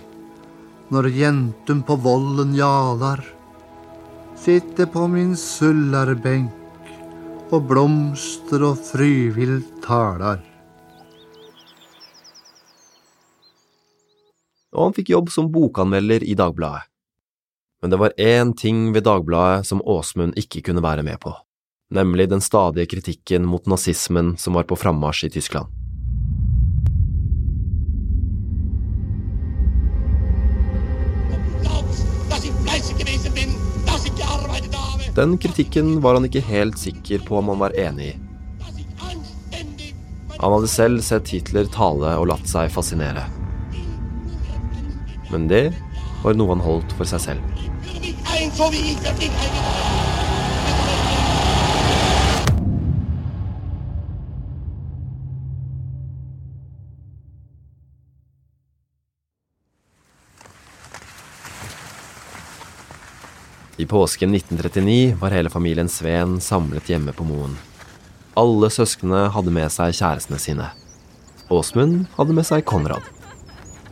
når 0.92 1.10
jentum 1.16 1.86
på 1.86 1.96
vollen 2.02 2.52
jalar, 2.58 3.24
sitter 4.36 4.90
på 4.92 5.08
min 5.10 5.32
sullarbenk 5.40 6.52
og 7.54 7.70
blomster 7.70 8.66
og 8.68 8.82
fryvilt 8.84 9.80
talar. 9.86 10.44
Og 14.76 14.90
han 14.90 14.98
fikk 14.98 15.14
jobb 15.16 15.32
som 15.32 15.50
bokanmelder 15.52 16.24
i 16.28 16.36
Dagbladet. 16.36 16.86
Men 17.82 17.92
det 17.92 18.00
var 18.02 18.16
én 18.20 18.54
ting 18.58 18.92
ved 18.94 19.08
Dagbladet 19.08 19.66
som 19.68 19.82
Åsmund 19.82 20.38
ikke 20.40 20.64
kunne 20.68 20.84
være 20.84 21.04
med 21.06 21.20
på 21.24 21.36
nemlig 21.90 22.30
den 22.30 22.42
stadige 22.42 22.86
kritikken 22.86 23.46
mot 23.46 23.66
nazismen 23.66 24.38
som 24.38 24.54
var 24.54 24.64
på 24.64 24.76
frammarsj 24.76 25.26
i 25.26 25.30
Tyskland. 25.30 25.68
Den 35.16 35.38
kritikken 35.38 36.02
var 36.02 36.14
han 36.14 36.26
ikke 36.28 36.42
helt 36.44 36.80
sikker 36.80 37.22
på 37.24 37.38
om 37.38 37.54
han 37.54 37.60
var 37.60 37.78
enig 37.80 38.10
i. 38.10 38.16
Han 40.38 40.52
hadde 40.52 40.68
selv 40.68 41.00
sett 41.02 41.32
Hitler 41.32 41.70
tale 41.72 42.18
og 42.20 42.28
latt 42.34 42.50
seg 42.52 42.68
fascinere. 42.74 43.24
Men 45.32 45.48
det 45.50 45.72
var 46.24 46.38
noe 46.38 46.54
han 46.54 46.64
holdt 46.66 46.94
for 46.98 47.10
seg 47.10 47.22
selv. 47.22 47.42
I 63.78 63.86
påsken 63.86 64.36
1939 64.36 65.18
var 65.20 65.34
hele 65.36 65.50
familien 65.50 65.90
Sveen 65.92 66.40
samlet 66.42 66.88
hjemme 66.90 67.12
på 67.12 67.26
Moen. 67.28 67.58
Alle 68.40 68.70
søsknene 68.72 69.28
hadde 69.36 69.52
med 69.52 69.68
seg 69.72 69.92
kjærestene 69.98 70.40
sine. 70.40 70.70
Åsmund 71.52 72.06
hadde 72.16 72.34
med 72.38 72.48
seg 72.48 72.64
Konrad. 72.68 73.04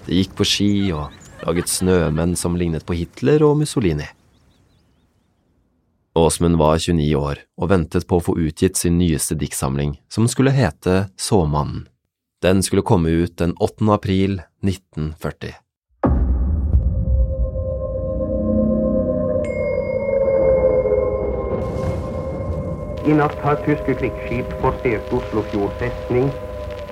De 0.08 0.22
gikk 0.22 0.34
på 0.40 0.48
ski 0.48 0.72
og 0.96 1.12
laget 1.44 1.72
snømenn 1.72 2.36
som 2.40 2.58
lignet 2.60 2.86
på 2.88 2.96
Hitler 2.98 3.44
og 3.46 3.58
Mussolini. 3.62 4.08
Åsmund 6.16 6.60
var 6.62 6.78
29 6.78 7.16
år 7.18 7.42
og 7.58 7.70
ventet 7.72 8.06
på 8.08 8.20
å 8.20 8.24
få 8.24 8.36
utgitt 8.38 8.78
sin 8.78 9.00
nyeste 9.00 9.36
diktsamling, 9.40 9.98
som 10.10 10.30
skulle 10.30 10.54
hete 10.54 11.08
Såmannen. 11.18 11.88
Den 12.44 12.62
skulle 12.62 12.84
komme 12.86 13.10
ut 13.10 13.38
den 13.40 13.56
8. 13.58 13.88
april 13.96 14.42
1940. 14.62 15.56
I 23.04 23.16
natt 23.20 23.36
har 23.44 23.58
tyske 23.66 23.98
krigsskip 24.00 24.54
forstert 24.62 25.12
Oslofjord 25.16 25.74
festning 25.82 26.30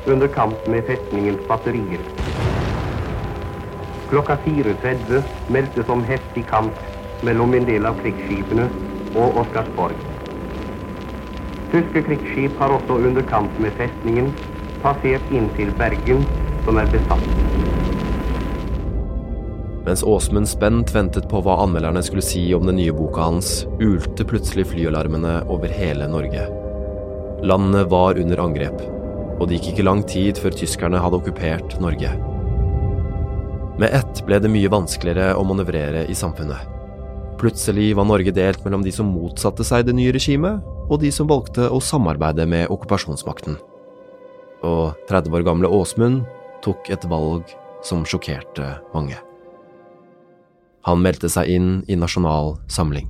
under 0.08 0.28
kamp 0.28 0.68
med 0.68 0.84
festningens 0.90 1.46
batterier. 1.48 2.21
Klokka 4.12 4.36
4.30 4.44 5.22
meldtes 5.56 5.90
om 5.90 6.02
heftig 6.04 6.42
kamp 6.50 6.76
mellom 7.24 7.54
en 7.56 7.64
del 7.64 7.86
av 7.88 7.96
krigsskipene 8.02 8.66
og 9.16 9.38
Oscarsborg. 9.40 9.96
Tyske 11.72 12.02
krigsskip 12.04 12.58
har 12.60 12.74
også 12.76 12.98
under 13.08 13.24
kamp 13.30 13.54
med 13.64 13.72
festningen 13.80 14.34
passert 14.84 15.32
inn 15.32 15.48
til 15.56 15.72
Bergen, 15.80 16.26
som 16.66 16.82
er 16.82 16.92
besatt. 16.92 17.24
Mens 19.86 20.04
Åsmund 20.04 20.50
spent 20.52 20.92
ventet 20.92 21.30
på 21.32 21.40
hva 21.46 21.62
anmelderne 21.64 22.04
skulle 22.04 22.26
si 22.26 22.44
om 22.58 22.68
den 22.68 22.82
nye 22.82 22.92
boka 22.98 23.30
hans, 23.30 23.62
ulte 23.80 24.28
plutselig 24.28 24.68
flyalarmene 24.74 25.38
over 25.48 25.72
hele 25.72 26.10
Norge. 26.12 26.50
Landet 27.48 27.88
var 27.96 28.20
under 28.20 28.44
angrep, 28.44 28.84
og 29.40 29.48
det 29.48 29.62
gikk 29.62 29.72
ikke 29.78 29.88
lang 29.88 30.04
tid 30.04 30.44
før 30.44 30.60
tyskerne 30.60 31.00
hadde 31.00 31.24
okkupert 31.24 31.80
Norge. 31.80 32.12
Med 33.80 33.94
ett 33.96 34.26
ble 34.28 34.40
det 34.44 34.52
mye 34.52 34.70
vanskeligere 34.72 35.36
å 35.40 35.46
manøvrere 35.48 36.04
i 36.12 36.16
samfunnet. 36.18 36.68
Plutselig 37.40 37.94
var 37.98 38.06
Norge 38.06 38.34
delt 38.36 38.66
mellom 38.66 38.84
de 38.86 38.92
som 38.94 39.08
motsatte 39.10 39.66
seg 39.66 39.88
det 39.88 39.96
nye 39.98 40.12
regimet, 40.14 40.60
og 40.92 41.00
de 41.02 41.12
som 41.14 41.30
valgte 41.30 41.70
å 41.72 41.80
samarbeide 41.82 42.46
med 42.50 42.70
okkupasjonsmakten. 42.74 43.56
Og 44.68 45.00
30 45.10 45.38
år 45.40 45.48
gamle 45.48 45.72
Åsmund 45.72 46.26
tok 46.62 46.92
et 46.94 47.08
valg 47.10 47.48
som 47.88 48.04
sjokkerte 48.06 48.76
mange. 48.94 49.18
Han 50.86 51.02
meldte 51.02 51.30
seg 51.30 51.50
inn 51.50 51.74
i 51.90 51.98
Nasjonal 51.98 52.56
Samling. 52.70 53.10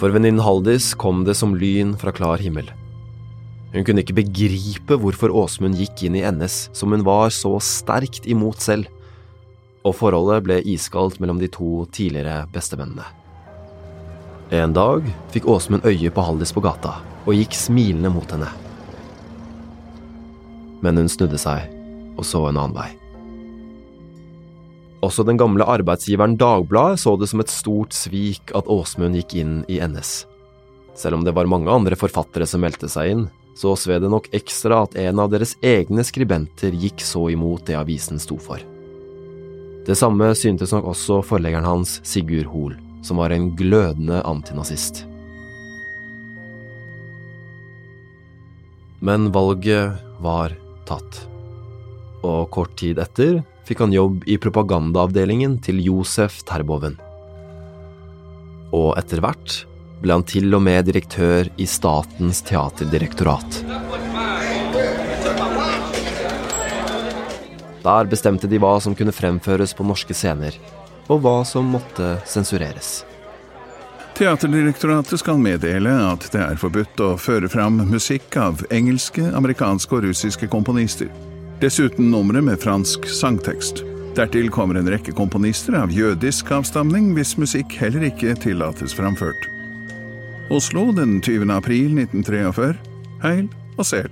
For 0.00 0.08
venninnen 0.08 0.40
Haldis 0.40 0.94
kom 0.96 1.26
det 1.26 1.34
som 1.36 1.52
lyn 1.52 1.92
fra 2.00 2.12
klar 2.16 2.40
himmel. 2.40 2.70
Hun 3.74 3.84
kunne 3.84 4.00
ikke 4.00 4.16
begripe 4.16 4.96
hvorfor 4.96 5.32
Åsmund 5.42 5.76
gikk 5.76 6.06
inn 6.06 6.16
i 6.16 6.24
NS, 6.24 6.70
som 6.72 6.94
hun 6.94 7.04
var 7.04 7.28
så 7.36 7.52
sterkt 7.60 8.24
imot 8.24 8.64
selv, 8.64 8.88
og 9.84 9.94
forholdet 9.98 10.46
ble 10.46 10.56
iskaldt 10.72 11.20
mellom 11.20 11.38
de 11.40 11.50
to 11.52 11.84
tidligere 11.92 12.46
bestemennene. 12.54 13.04
En 14.56 14.72
dag 14.74 15.04
fikk 15.34 15.46
Åsmund 15.52 15.84
øye 15.84 16.10
på 16.10 16.24
Haldis 16.24 16.54
på 16.56 16.64
gata 16.64 16.96
og 17.26 17.36
gikk 17.36 17.54
smilende 17.54 18.10
mot 18.10 18.32
henne. 18.32 18.48
Men 20.80 20.96
hun 20.96 21.12
snudde 21.12 21.38
seg 21.38 21.68
og 22.16 22.24
så 22.24 22.46
en 22.48 22.56
annen 22.56 22.74
vei. 22.80 22.88
Også 25.04 25.24
den 25.24 25.38
gamle 25.40 25.64
arbeidsgiveren 25.64 26.36
Dagbladet 26.40 27.00
så 27.00 27.14
det 27.16 27.30
som 27.30 27.40
et 27.40 27.52
stort 27.52 27.96
svik 27.96 28.52
at 28.56 28.68
Åsmund 28.68 29.16
gikk 29.16 29.36
inn 29.40 29.54
i 29.68 29.80
NS. 29.80 30.24
Selv 30.98 31.16
om 31.16 31.24
det 31.24 31.32
var 31.36 31.48
mange 31.48 31.72
andre 31.72 31.96
forfattere 31.96 32.48
som 32.48 32.60
meldte 32.64 32.90
seg 32.92 33.14
inn, 33.14 33.24
så 33.56 33.72
sved 33.76 34.04
det 34.04 34.10
nok 34.12 34.28
ekstra 34.36 34.82
at 34.84 34.98
en 35.00 35.22
av 35.22 35.32
deres 35.32 35.56
egne 35.64 36.04
skribenter 36.06 36.76
gikk 36.76 37.00
så 37.04 37.26
imot 37.32 37.64
det 37.68 37.78
avisen 37.80 38.20
sto 38.20 38.36
for. 38.40 38.60
Det 39.86 39.96
samme 39.96 40.28
syntes 40.36 40.74
nok 40.76 40.92
også 40.92 41.22
forleggeren 41.24 41.66
hans, 41.66 41.98
Sigurd 42.04 42.48
Hoel 42.52 42.76
som 43.02 43.16
var 43.16 43.30
en 43.30 43.56
glødende 43.56 44.22
antinazist. 44.22 45.06
Men 49.00 49.32
valget 49.32 49.96
var 50.20 50.52
tatt, 50.88 51.24
og 52.26 52.50
kort 52.54 52.76
tid 52.80 53.00
etter 53.02 53.40
fikk 53.68 53.84
han 53.84 53.94
jobb 53.94 54.24
i 54.26 54.36
propagandaavdelingen 54.40 55.58
til 55.64 55.78
Josef 55.84 56.40
Terboven. 56.48 56.96
Og 58.74 58.94
etter 58.98 59.22
hvert 59.22 59.60
ble 60.00 60.16
han 60.16 60.24
til 60.26 60.48
og 60.56 60.64
med 60.64 60.88
direktør 60.88 61.50
i 61.60 61.66
Statens 61.68 62.42
teaterdirektorat. 62.48 63.60
Der 67.80 68.10
bestemte 68.10 68.48
de 68.50 68.58
hva 68.60 68.74
som 68.82 68.96
kunne 68.96 69.14
fremføres 69.14 69.72
på 69.76 69.86
norske 69.86 70.16
scener, 70.16 70.56
og 71.08 71.22
hva 71.24 71.40
som 71.48 71.70
måtte 71.72 72.18
sensureres. 72.28 73.00
Teaterdirektoratet 74.18 75.22
skal 75.22 75.40
meddele 75.40 75.94
at 76.10 76.26
det 76.34 76.42
er 76.44 76.58
forbudt 76.60 77.00
å 77.00 77.14
føre 77.16 77.48
fram 77.48 77.78
musikk 77.88 78.36
av 78.36 78.66
engelske, 78.68 79.24
amerikanske 79.32 79.96
og 79.96 80.04
russiske 80.10 80.50
komponister. 80.52 81.08
Dessuten 81.60 82.10
numre 82.10 82.40
med 82.40 82.56
fransk 82.60 83.04
sangtekst. 83.04 83.82
Dertil 84.16 84.46
kommer 84.48 84.78
en 84.80 84.88
rekke 84.88 85.12
komponister 85.12 85.76
av 85.76 85.90
jødisk 85.92 86.48
avstamning, 86.56 87.10
hvis 87.12 87.34
musikk 87.36 87.76
heller 87.76 88.06
ikke 88.08 88.32
tillates 88.40 88.96
framført. 88.96 89.44
Oslo 90.48 90.86
den 90.96 91.18
20. 91.20 91.52
april 91.52 92.00
1943. 92.00 92.72
Heil 93.20 93.44
og 93.76 93.84
sel. 93.84 94.08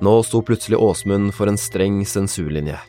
Nå 0.00 0.16
sto 0.24 0.40
plutselig 0.40 0.80
Åsmund 0.80 1.34
for 1.36 1.52
en 1.52 1.60
streng 1.60 2.00
sensurlinje. 2.08 2.80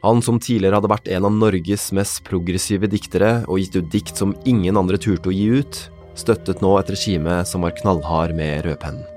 Han 0.00 0.24
som 0.24 0.40
tidligere 0.40 0.80
hadde 0.80 0.94
vært 0.96 1.12
en 1.12 1.28
av 1.28 1.40
Norges 1.44 1.90
mest 1.92 2.24
progressive 2.24 2.88
diktere 2.88 3.42
og 3.44 3.60
gitt 3.60 3.76
ut 3.76 3.90
dikt 3.92 4.16
som 4.16 4.32
ingen 4.48 4.80
andre 4.80 4.96
turte 4.96 5.28
å 5.28 5.34
gi 5.34 5.60
ut, 5.60 5.88
støttet 6.16 6.64
nå 6.64 6.72
et 6.80 6.96
regime 6.96 7.42
som 7.44 7.68
var 7.68 7.76
knallhard 7.82 8.32
med 8.32 8.64
rødpennen. 8.64 9.13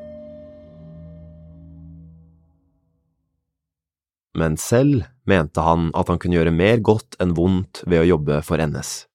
Men 4.38 4.58
selv 4.62 5.08
mente 5.26 5.64
han 5.66 5.90
at 5.98 6.12
han 6.12 6.20
kunne 6.22 6.38
gjøre 6.38 6.54
mer 6.54 6.82
godt 6.86 7.18
enn 7.22 7.34
vondt 7.38 7.82
ved 7.90 8.04
å 8.04 8.10
jobbe 8.14 8.42
for 8.46 8.62
NS. 8.62 9.08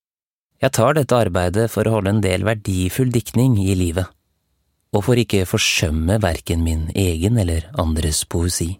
Jeg 0.62 0.74
tar 0.76 0.94
dette 0.98 1.18
arbeidet 1.18 1.68
for 1.70 1.86
å 1.86 1.96
holde 1.96 2.12
en 2.16 2.22
del 2.22 2.44
verdifull 2.46 3.10
diktning 3.14 3.56
i 3.58 3.74
livet, 3.78 4.06
og 4.94 5.06
for 5.06 5.18
ikke 5.18 5.46
forsømme 5.48 6.20
verken 6.22 6.62
min 6.66 6.88
egen 6.98 7.38
eller 7.38 7.66
andres 7.80 8.22
poesi. 8.26 8.74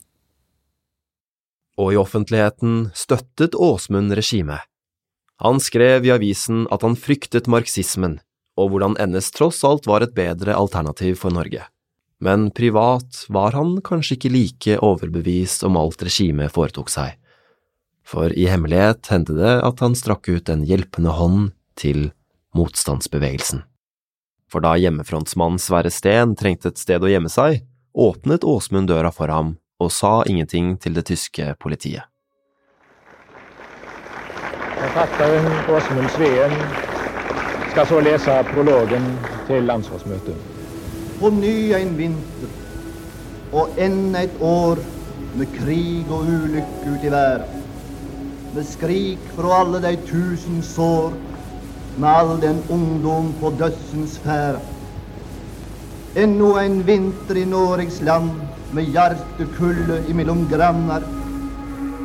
Og 1.80 1.94
i 1.94 1.99
offentligheten 1.99 2.90
støttet 2.94 3.56
Åsmund 3.58 4.14
regimet. 4.14 4.62
Han 5.42 5.58
skrev 5.62 6.06
i 6.06 6.12
avisen 6.14 6.66
at 6.75 6.84
han 6.87 6.99
fryktet 6.99 7.50
marxismen, 7.50 8.20
og 8.58 8.75
hvordan 8.75 8.99
NS 9.00 9.32
tross 9.34 9.62
alt 9.66 9.88
var 9.90 10.04
et 10.04 10.14
bedre 10.14 10.54
alternativ 10.54 11.16
for 11.22 11.34
Norge 11.34 11.64
men 12.23 12.50
privat 12.55 13.25
var 13.29 13.57
han 13.59 13.81
kanskje 13.83 14.14
ikke 14.14 14.31
like 14.31 14.76
overbevist 14.79 15.64
om 15.67 15.75
alt 15.81 16.05
regimet 16.07 16.55
foretok 16.55 16.93
seg, 16.93 17.17
for 18.07 18.31
i 18.38 18.47
hemmelighet 18.47 19.11
hendte 19.11 19.35
det 19.35 19.57
at 19.67 19.83
han 19.83 19.97
strakk 19.99 20.31
ut 20.31 20.52
en 20.52 20.62
hjelpende 20.69 21.17
hånd 21.19 21.50
til 21.75 22.12
motstandsbevegelsen. 22.55 23.64
For 24.47 24.62
da 24.62 24.76
hjemmefrontsmannen 24.79 25.59
Sverre 25.59 25.91
Steen 25.91 26.37
trengte 26.38 26.71
et 26.71 26.79
sted 26.79 27.02
å 27.02 27.11
gjemme 27.11 27.33
seg, 27.33 27.64
åpnet 27.91 28.47
Åsmund 28.47 28.93
døra 28.93 29.11
for 29.11 29.33
ham 29.33 29.57
og 29.83 29.91
sa 29.91 30.21
ingenting 30.29 30.76
til 30.79 30.95
det 30.95 31.09
tyske 31.11 31.57
politiet. 31.59 32.07
Forfatteren 34.79 35.50
Åsmund 35.75 36.14
Sveen 36.14 36.57
skal 37.73 37.87
så 37.91 38.02
lese 38.05 38.41
prologen 38.52 39.14
til 39.50 39.67
landsrådsmøtet 39.67 40.51
på 41.23 41.31
ny 41.31 41.71
en 41.79 41.93
vinter 41.95 42.50
og 43.55 43.76
enda 43.79 44.25
et 44.26 44.41
år 44.43 44.81
med 45.38 45.53
krig 45.55 46.09
og 46.11 46.27
ulykke 46.27 46.94
ut 46.94 47.05
i 47.07 47.12
verden. 47.12 47.61
Med 48.57 48.66
skrik 48.66 49.29
fra 49.37 49.61
alle 49.61 49.79
de 49.85 49.92
tusen 50.09 50.59
sår, 50.66 51.14
med 51.96 52.09
all 52.09 52.35
den 52.42 52.59
ungdom 52.75 53.31
på 53.38 53.53
dødsens 53.61 54.18
ferd. 54.25 54.59
Ennå 56.18 56.57
en 56.59 56.83
vinter 56.90 57.38
i 57.38 57.46
Norges 57.49 58.03
land, 58.03 58.35
med 58.73 58.90
hjertekulde 58.90 60.03
imellom 60.11 60.49
grannar. 60.51 61.07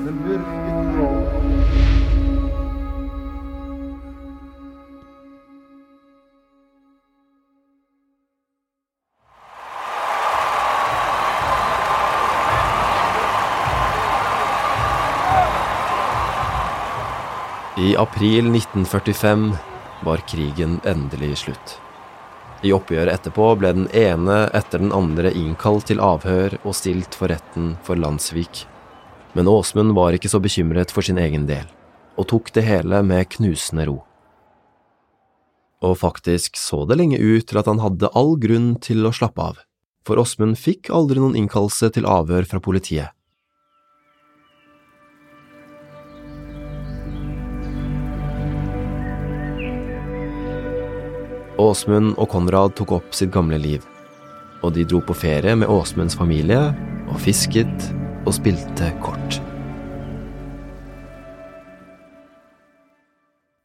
Med 0.05 0.13
mørket 0.13 0.66
april 17.97 18.55
1945 18.55 19.55
var 20.03 20.17
krigen 20.17 20.79
endelig 20.83 21.37
slutt. 21.37 21.79
I 22.61 22.73
oppgjøret 22.73 23.13
etterpå 23.13 23.49
ble 23.57 23.71
den 23.73 23.87
ene 23.93 24.43
etter 24.57 24.81
den 24.81 24.93
andre 24.93 25.31
innkalt 25.33 25.89
til 25.89 26.01
avhør 26.01 26.57
og 26.63 26.75
stilt 26.77 27.17
for 27.17 27.33
retten 27.33 27.75
for 27.85 27.97
landssvik. 27.97 28.65
Men 29.33 29.49
Åsmund 29.49 29.93
var 29.97 30.17
ikke 30.17 30.29
så 30.29 30.41
bekymret 30.41 30.93
for 30.93 31.05
sin 31.05 31.17
egen 31.21 31.45
del, 31.49 31.65
og 32.17 32.29
tok 32.29 32.53
det 32.53 32.65
hele 32.65 33.01
med 33.05 33.29
knusende 33.33 33.89
ro. 33.89 33.99
Og 35.85 35.97
faktisk 36.01 36.57
så 36.57 36.83
det 36.89 36.97
lenge 36.97 37.21
ut 37.21 37.45
til 37.49 37.61
at 37.61 37.69
han 37.69 37.81
hadde 37.81 38.13
all 38.17 38.33
grunn 38.41 38.75
til 38.81 39.05
å 39.05 39.13
slappe 39.13 39.41
av, 39.41 39.61
for 40.05 40.21
Åsmund 40.21 40.57
fikk 40.57 40.89
aldri 40.93 41.21
noen 41.21 41.37
innkallelse 41.37 41.91
til 41.93 42.09
avhør 42.09 42.49
fra 42.49 42.61
politiet. 42.61 43.16
Åsmund 51.57 52.13
og 52.21 52.29
Konrad 52.29 52.75
tok 52.77 52.91
opp 52.99 53.15
sitt 53.17 53.31
gamle 53.33 53.57
liv, 53.57 53.81
og 54.61 54.75
de 54.75 54.83
dro 54.85 54.99
på 55.01 55.15
ferie 55.17 55.55
med 55.57 55.69
Åsmunds 55.73 56.17
familie 56.17 56.69
og 57.09 57.17
fisket 57.23 57.87
og 58.27 58.35
spilte 58.37 58.91
kort. 59.01 59.39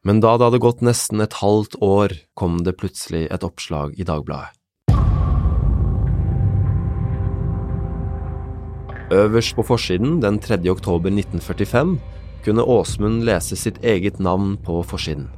Men 0.03 0.19
da 0.23 0.33
det 0.35 0.49
hadde 0.49 0.63
gått 0.63 0.81
nesten 0.83 1.21
et 1.23 1.37
halvt 1.39 1.77
år, 1.85 2.17
kom 2.35 2.63
det 2.65 2.75
plutselig 2.81 3.27
et 3.31 3.45
oppslag 3.45 3.93
i 3.95 4.07
Dagbladet. 4.07 4.57
Øverst 9.13 9.53
på 9.53 9.63
forsiden 9.67 10.17
den 10.23 10.39
3. 10.41 10.57
oktober 10.71 11.13
1945 11.13 11.95
kunne 12.43 12.65
Åsmund 12.65 13.21
lese 13.27 13.55
sitt 13.55 13.77
eget 13.85 14.19
navn 14.19 14.57
på 14.57 14.81
forsiden. 14.81 15.29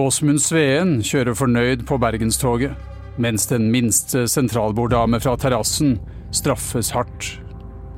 Åsmund 0.00 0.40
Sveen 0.42 0.96
kjører 1.04 1.36
fornøyd 1.38 1.84
på 1.88 1.98
Bergenstoget, 2.02 2.74
mens 3.20 3.46
den 3.50 3.68
minste 3.70 4.24
sentralborddame 4.30 5.20
fra 5.22 5.36
terrassen 5.38 5.98
straffes 6.34 6.90
hardt. 6.96 7.28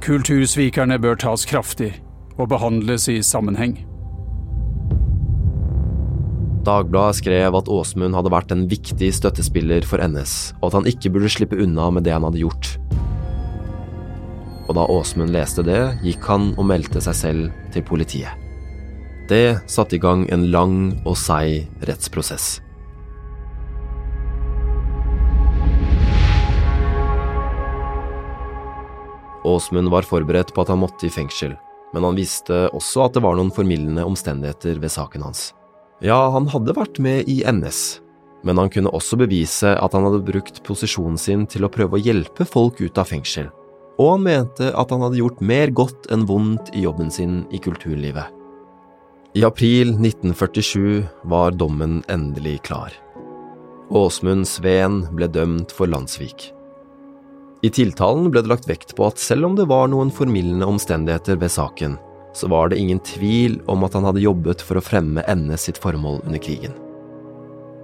Kultursvikerne 0.05 0.99
bør 1.01 1.17
tas 1.21 1.47
kraftig 1.49 1.95
og 2.37 2.51
behandles 2.53 3.09
i 3.09 3.21
sammenheng. 3.25 3.79
Dagbladet 6.67 7.21
skrev 7.21 7.55
at 7.55 7.69
Åsmund 7.71 8.19
hadde 8.19 8.33
vært 8.35 8.53
en 8.53 8.65
viktig 8.71 9.13
støttespiller 9.15 9.87
for 9.87 10.03
NS, 10.03 10.57
og 10.59 10.73
at 10.73 10.81
han 10.81 10.89
ikke 10.91 11.13
burde 11.15 11.31
slippe 11.31 11.59
unna 11.63 11.93
med 11.95 12.05
det 12.09 12.17
han 12.17 12.27
hadde 12.27 12.43
gjort. 12.43 12.73
Og 14.67 14.75
da 14.75 14.89
Åsmund 14.91 15.31
leste 15.31 15.63
det, 15.67 15.83
gikk 16.03 16.27
han 16.27 16.51
og 16.59 16.67
meldte 16.67 17.01
seg 17.05 17.17
selv 17.21 17.71
til 17.75 17.87
politiet. 17.87 18.46
Det 19.29 19.59
satte 19.67 19.97
i 19.97 19.99
gang 19.99 20.29
en 20.31 20.45
lang 20.55 20.77
og 21.03 21.17
seig 21.19 21.67
rettsprosess. 21.89 22.61
Åsmund 29.47 29.91
var 29.91 30.07
forberedt 30.07 30.53
på 30.55 30.63
at 30.63 30.71
han 30.71 30.79
måtte 30.79 31.09
i 31.09 31.11
fengsel, 31.11 31.57
men 31.95 32.07
han 32.07 32.19
visste 32.19 32.67
også 32.71 33.07
at 33.07 33.19
det 33.19 33.25
var 33.27 33.35
noen 33.39 33.51
formildende 33.55 34.07
omstendigheter 34.07 34.79
ved 34.83 34.95
saken 34.95 35.27
hans. 35.27 35.49
Ja, 36.05 36.19
han 36.31 36.47
hadde 36.53 36.77
vært 36.77 37.03
med 37.03 37.27
i 37.31 37.41
NS, 37.47 37.99
men 38.47 38.63
han 38.63 38.71
kunne 38.71 38.95
også 38.95 39.19
bevise 39.19 39.75
at 39.75 39.95
han 39.97 40.07
hadde 40.07 40.23
brukt 40.27 40.63
posisjonen 40.67 41.19
sin 41.19 41.47
til 41.51 41.67
å 41.67 41.73
prøve 41.73 41.99
å 41.99 42.03
hjelpe 42.03 42.47
folk 42.47 42.83
ut 42.83 43.03
av 43.03 43.11
fengsel, 43.11 43.51
og 43.99 44.17
han 44.17 44.27
mente 44.31 44.71
at 44.71 44.95
han 44.95 45.03
hadde 45.03 45.23
gjort 45.23 45.43
mer 45.43 45.75
godt 45.75 46.11
enn 46.15 46.27
vondt 46.31 46.75
i 46.79 46.87
jobben 46.87 47.11
sin 47.11 47.41
i 47.51 47.63
kulturlivet. 47.63 48.36
I 49.37 49.45
april 49.45 49.89
1947 49.89 51.05
var 51.23 51.51
dommen 51.51 52.03
endelig 52.09 52.63
klar. 52.63 52.93
Åsmund 53.91 54.47
Sveen 54.49 55.03
ble 55.13 55.27
dømt 55.29 55.75
for 55.77 55.91
landssvik. 55.93 56.47
I 57.61 57.69
tiltalen 57.69 58.31
ble 58.33 58.41
det 58.41 58.49
lagt 58.49 58.69
vekt 58.71 58.95
på 58.97 59.05
at 59.05 59.21
selv 59.21 59.45
om 59.51 59.59
det 59.59 59.67
var 59.69 59.91
noen 59.93 60.09
formildende 60.09 60.65
omstendigheter 60.65 61.37
ved 61.43 61.53
saken, 61.53 61.99
så 62.33 62.49
var 62.49 62.73
det 62.73 62.79
ingen 62.81 63.03
tvil 63.05 63.59
om 63.69 63.85
at 63.85 63.99
han 63.99 64.09
hadde 64.09 64.23
jobbet 64.25 64.65
for 64.65 64.81
å 64.81 64.85
fremme 64.87 65.25
NS 65.29 65.67
sitt 65.69 65.81
formål 65.83 66.23
under 66.23 66.41
krigen. 66.41 66.73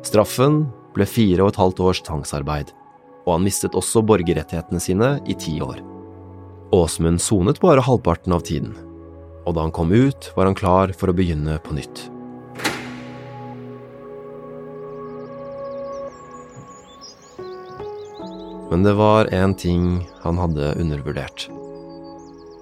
Straffen 0.08 0.62
ble 0.96 1.04
fire 1.04 1.44
og 1.44 1.52
et 1.52 1.60
halvt 1.60 1.82
års 1.84 2.00
tvangsarbeid, 2.06 2.72
og 3.26 3.34
han 3.34 3.44
mistet 3.44 3.76
også 3.76 4.00
borgerrettighetene 4.08 4.80
sine 4.80 5.12
i 5.28 5.36
ti 5.36 5.58
år. 5.60 5.84
Åsmund 6.72 7.20
sonet 7.20 7.60
bare 7.60 7.84
halvparten 7.84 8.32
av 8.32 8.48
tiden, 8.48 8.72
og 9.42 9.54
da 9.56 9.64
han 9.66 9.74
kom 9.74 9.92
ut, 9.92 10.30
var 10.36 10.48
han 10.48 10.58
klar 10.58 10.92
for 10.96 11.10
å 11.10 11.16
begynne 11.16 11.58
på 11.64 11.76
nytt. 11.76 12.06
Men 18.72 18.86
det 18.86 18.94
var 18.96 19.28
én 19.34 19.52
ting 19.58 20.06
han 20.22 20.38
hadde 20.40 20.72
undervurdert. 20.80 21.50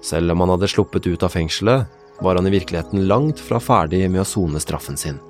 Selv 0.03 0.33
om 0.33 0.41
han 0.43 0.51
hadde 0.55 0.67
sluppet 0.67 1.07
ut 1.07 1.23
av 1.23 1.31
fengselet, 1.31 1.85
var 2.21 2.35
han 2.35 2.49
i 2.49 2.53
virkeligheten 2.53 3.07
langt 3.07 3.39
fra 3.39 3.61
ferdig 3.63 4.03
med 4.09 4.25
å 4.25 4.27
sone 4.27 4.59
straffen 4.59 4.99
sin. 4.99 5.21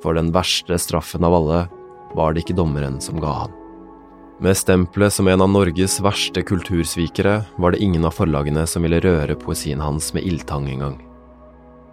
For 0.00 0.16
den 0.16 0.30
verste 0.32 0.78
straffen 0.80 1.26
av 1.26 1.34
alle 1.40 1.64
var 2.16 2.32
det 2.32 2.44
ikke 2.44 2.56
dommeren 2.60 3.00
som 3.02 3.20
ga 3.20 3.34
han. 3.42 3.59
Med 4.40 4.56
stempelet 4.56 5.12
som 5.12 5.28
en 5.28 5.42
av 5.44 5.50
Norges 5.52 5.98
verste 6.00 6.40
kultursvikere 6.42 7.42
var 7.60 7.74
det 7.74 7.82
ingen 7.84 8.06
av 8.08 8.14
forlagene 8.16 8.62
som 8.66 8.86
ville 8.86 9.00
røre 9.04 9.36
poesien 9.36 9.82
hans 9.84 10.14
med 10.16 10.24
ildtang 10.24 10.64
engang. 10.72 10.96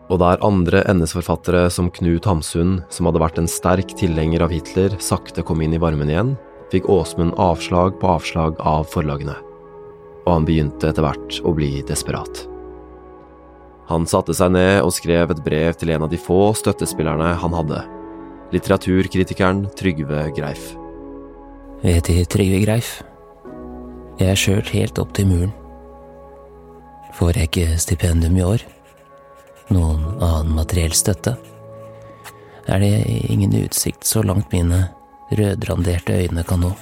Og 0.07 0.21
der 0.21 0.39
andre 0.47 0.86
NS-forfattere 0.88 1.65
som 1.67 1.89
Knut 1.91 2.23
Hamsun, 2.23 2.77
som 2.88 3.10
hadde 3.10 3.19
vært 3.19 3.41
en 3.41 3.51
sterk 3.51 3.91
tilhenger 3.99 4.45
av 4.45 4.55
Hitler, 4.55 4.95
sakte 5.03 5.43
kom 5.43 5.60
inn 5.60 5.75
i 5.75 5.81
varmen 5.83 6.07
igjen, 6.07 6.38
fikk 6.71 6.88
Åsmund 6.88 7.36
avslag 7.36 7.99
på 7.99 8.13
avslag 8.15 8.55
av 8.63 8.88
forlagene. 8.95 9.36
Og 10.23 10.31
han 10.38 10.47
begynte 10.47 10.88
etter 10.88 11.03
hvert 11.03 11.41
å 11.43 11.51
bli 11.51 11.81
desperat. 11.83 12.45
Han 13.91 14.07
satte 14.07 14.31
seg 14.36 14.55
ned 14.55 14.86
og 14.88 14.95
skrev 14.95 15.36
et 15.36 15.43
brev 15.43 15.75
til 15.75 15.91
en 15.91 16.07
av 16.07 16.15
de 16.15 16.19
få 16.19 16.53
støttespillerne 16.55 17.36
han 17.43 17.60
hadde, 17.60 17.83
litteraturkritikeren 18.55 19.65
Trygve 19.75 20.29
Greif. 20.36 20.77
Jeg 21.86 22.00
heter 22.00 22.24
Trygve 22.26 22.60
Greif. 22.63 22.88
Jeg 24.18 24.32
er 24.32 24.40
kjørt 24.42 24.72
helt 24.74 24.98
opp 24.98 25.12
til 25.13 25.28
muren. 25.30 25.52
Får 27.13 27.38
jeg 27.38 27.50
ikke 27.52 27.78
stipendium 27.78 28.40
i 28.40 28.42
år? 28.42 28.63
Noen 29.70 30.08
annen 30.16 30.56
materiell 30.58 30.96
støtte? 30.98 31.36
Er 32.66 32.82
det 32.82 33.06
ingen 33.30 33.54
utsikt 33.62 34.10
så 34.10 34.26
langt 34.26 34.50
mine 34.56 34.88
rødranderte 35.30 36.18
øyne 36.18 36.42
kan 36.50 36.66
nå? 36.66 36.74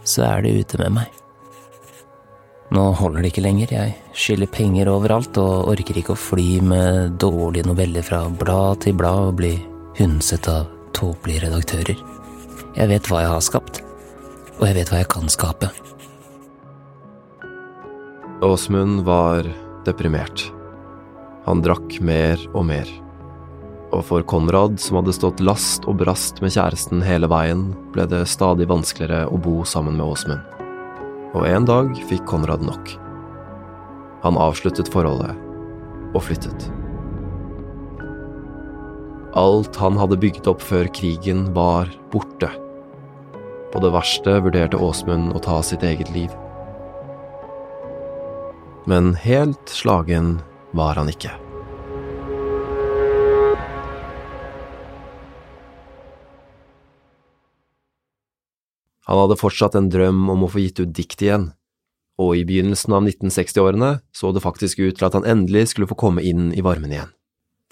Så 0.00 0.24
er 0.24 0.48
det 0.48 0.56
ute 0.62 0.80
med 0.80 1.02
meg. 1.02 1.12
Nå 2.72 2.88
holder 2.96 3.20
det 3.20 3.34
ikke 3.34 3.44
lenger, 3.44 3.74
jeg 3.76 3.96
skylder 4.16 4.54
penger 4.56 4.88
overalt 4.94 5.36
og 5.44 5.74
orker 5.74 6.00
ikke 6.00 6.16
å 6.16 6.22
fly 6.22 6.62
med 6.64 7.18
dårlige 7.20 7.68
noveller 7.68 8.04
fra 8.04 8.24
blad 8.32 8.80
til 8.86 8.96
blad 8.96 9.34
og 9.34 9.42
bli 9.42 9.58
hundset 10.00 10.48
av 10.56 10.72
tåpelige 10.96 11.44
redaktører. 11.44 12.17
Jeg 12.78 12.86
vet 12.92 13.08
hva 13.10 13.24
jeg 13.24 13.30
har 13.32 13.40
skapt, 13.42 13.80
og 14.60 14.60
jeg 14.68 14.76
vet 14.76 14.90
hva 14.92 15.00
jeg 15.00 15.08
kan 15.10 15.30
skape. 15.32 15.66
Åsmund 18.46 19.00
var 19.02 19.48
deprimert. 19.82 20.44
Han 21.48 21.58
drakk 21.64 21.96
mer 21.98 22.38
og 22.52 22.68
mer. 22.68 22.92
Og 23.90 24.04
for 24.06 24.22
Konrad, 24.30 24.76
som 24.78 25.00
hadde 25.00 25.16
stått 25.16 25.42
last 25.42 25.88
og 25.90 25.98
brast 26.04 26.38
med 26.44 26.54
kjæresten 26.54 27.02
hele 27.02 27.26
veien, 27.26 27.72
ble 27.96 28.06
det 28.06 28.22
stadig 28.30 28.68
vanskeligere 28.70 29.26
å 29.26 29.40
bo 29.42 29.64
sammen 29.66 29.98
med 29.98 30.14
Åsmund. 30.14 30.54
Og 31.34 31.48
en 31.50 31.66
dag 31.66 31.90
fikk 32.06 32.28
Konrad 32.30 32.62
nok. 32.62 32.94
Han 34.22 34.38
avsluttet 34.38 34.92
forholdet 34.94 35.34
og 36.14 36.22
flyttet. 36.28 36.70
Alt 39.34 39.82
han 39.82 39.98
hadde 39.98 40.22
bygd 40.22 40.46
opp 40.54 40.62
før 40.62 40.86
krigen, 40.94 41.48
var 41.58 41.90
borte. 42.14 42.54
På 43.72 43.82
det 43.84 43.90
verste 43.92 44.38
vurderte 44.40 44.80
Åsmund 44.80 45.34
å 45.36 45.42
ta 45.44 45.58
sitt 45.62 45.84
eget 45.84 46.08
liv. 46.14 46.32
Men 48.88 49.12
helt 49.20 49.68
slagen 49.68 50.38
var 50.72 50.96
han 50.96 51.10
ikke. 51.12 51.34
Han 59.08 59.22
hadde 59.22 59.38
fortsatt 59.40 59.76
en 59.76 59.88
drøm 59.92 60.26
om 60.32 60.44
å 60.44 60.50
få 60.52 60.64
gitt 60.64 60.80
ut 60.80 60.92
dikt 60.92 61.22
igjen, 61.24 61.50
og 62.20 62.34
i 62.36 62.44
begynnelsen 62.48 62.92
av 62.92 63.06
1960-årene 63.06 63.94
så 64.12 64.32
det 64.32 64.44
faktisk 64.44 64.82
ut 64.82 64.98
til 64.98 65.06
at 65.08 65.16
han 65.16 65.28
endelig 65.28 65.70
skulle 65.72 65.88
få 65.88 65.96
komme 65.96 66.24
inn 66.24 66.50
i 66.52 66.64
varmen 66.64 66.92
igjen. 66.92 67.14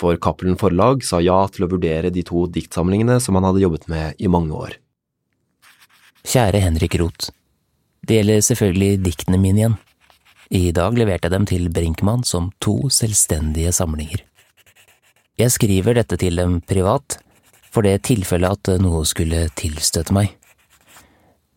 For 0.00 0.16
Cappelen 0.20 0.56
Forlag 0.60 1.04
sa 1.04 1.20
ja 1.24 1.42
til 1.52 1.64
å 1.64 1.70
vurdere 1.72 2.12
de 2.12 2.24
to 2.24 2.44
diktsamlingene 2.52 3.16
som 3.20 3.36
han 3.36 3.48
hadde 3.48 3.64
jobbet 3.64 3.88
med 3.92 4.20
i 4.20 4.32
mange 4.32 4.56
år. 4.56 4.76
Kjære 6.26 6.58
Henrik 6.58 6.96
Roth. 6.98 7.30
Det 8.02 8.16
gjelder 8.18 8.40
selvfølgelig 8.42 9.02
diktene 9.04 9.38
mine 9.38 9.60
igjen. 9.60 9.76
I 10.50 10.72
dag 10.74 10.96
leverte 10.98 11.28
jeg 11.28 11.34
dem 11.36 11.46
til 11.46 11.68
Brinkmann 11.70 12.24
som 12.26 12.48
to 12.62 12.88
selvstendige 12.90 13.70
samlinger. 13.74 14.24
Jeg 15.38 15.54
skriver 15.54 15.94
dette 15.94 16.18
til 16.18 16.38
dem 16.38 16.58
privat, 16.66 17.20
for 17.70 17.86
det 17.86 18.08
tilfellet 18.08 18.58
at 18.58 18.82
noe 18.82 19.04
skulle 19.06 19.44
tilstøte 19.54 20.14
meg. 20.16 20.32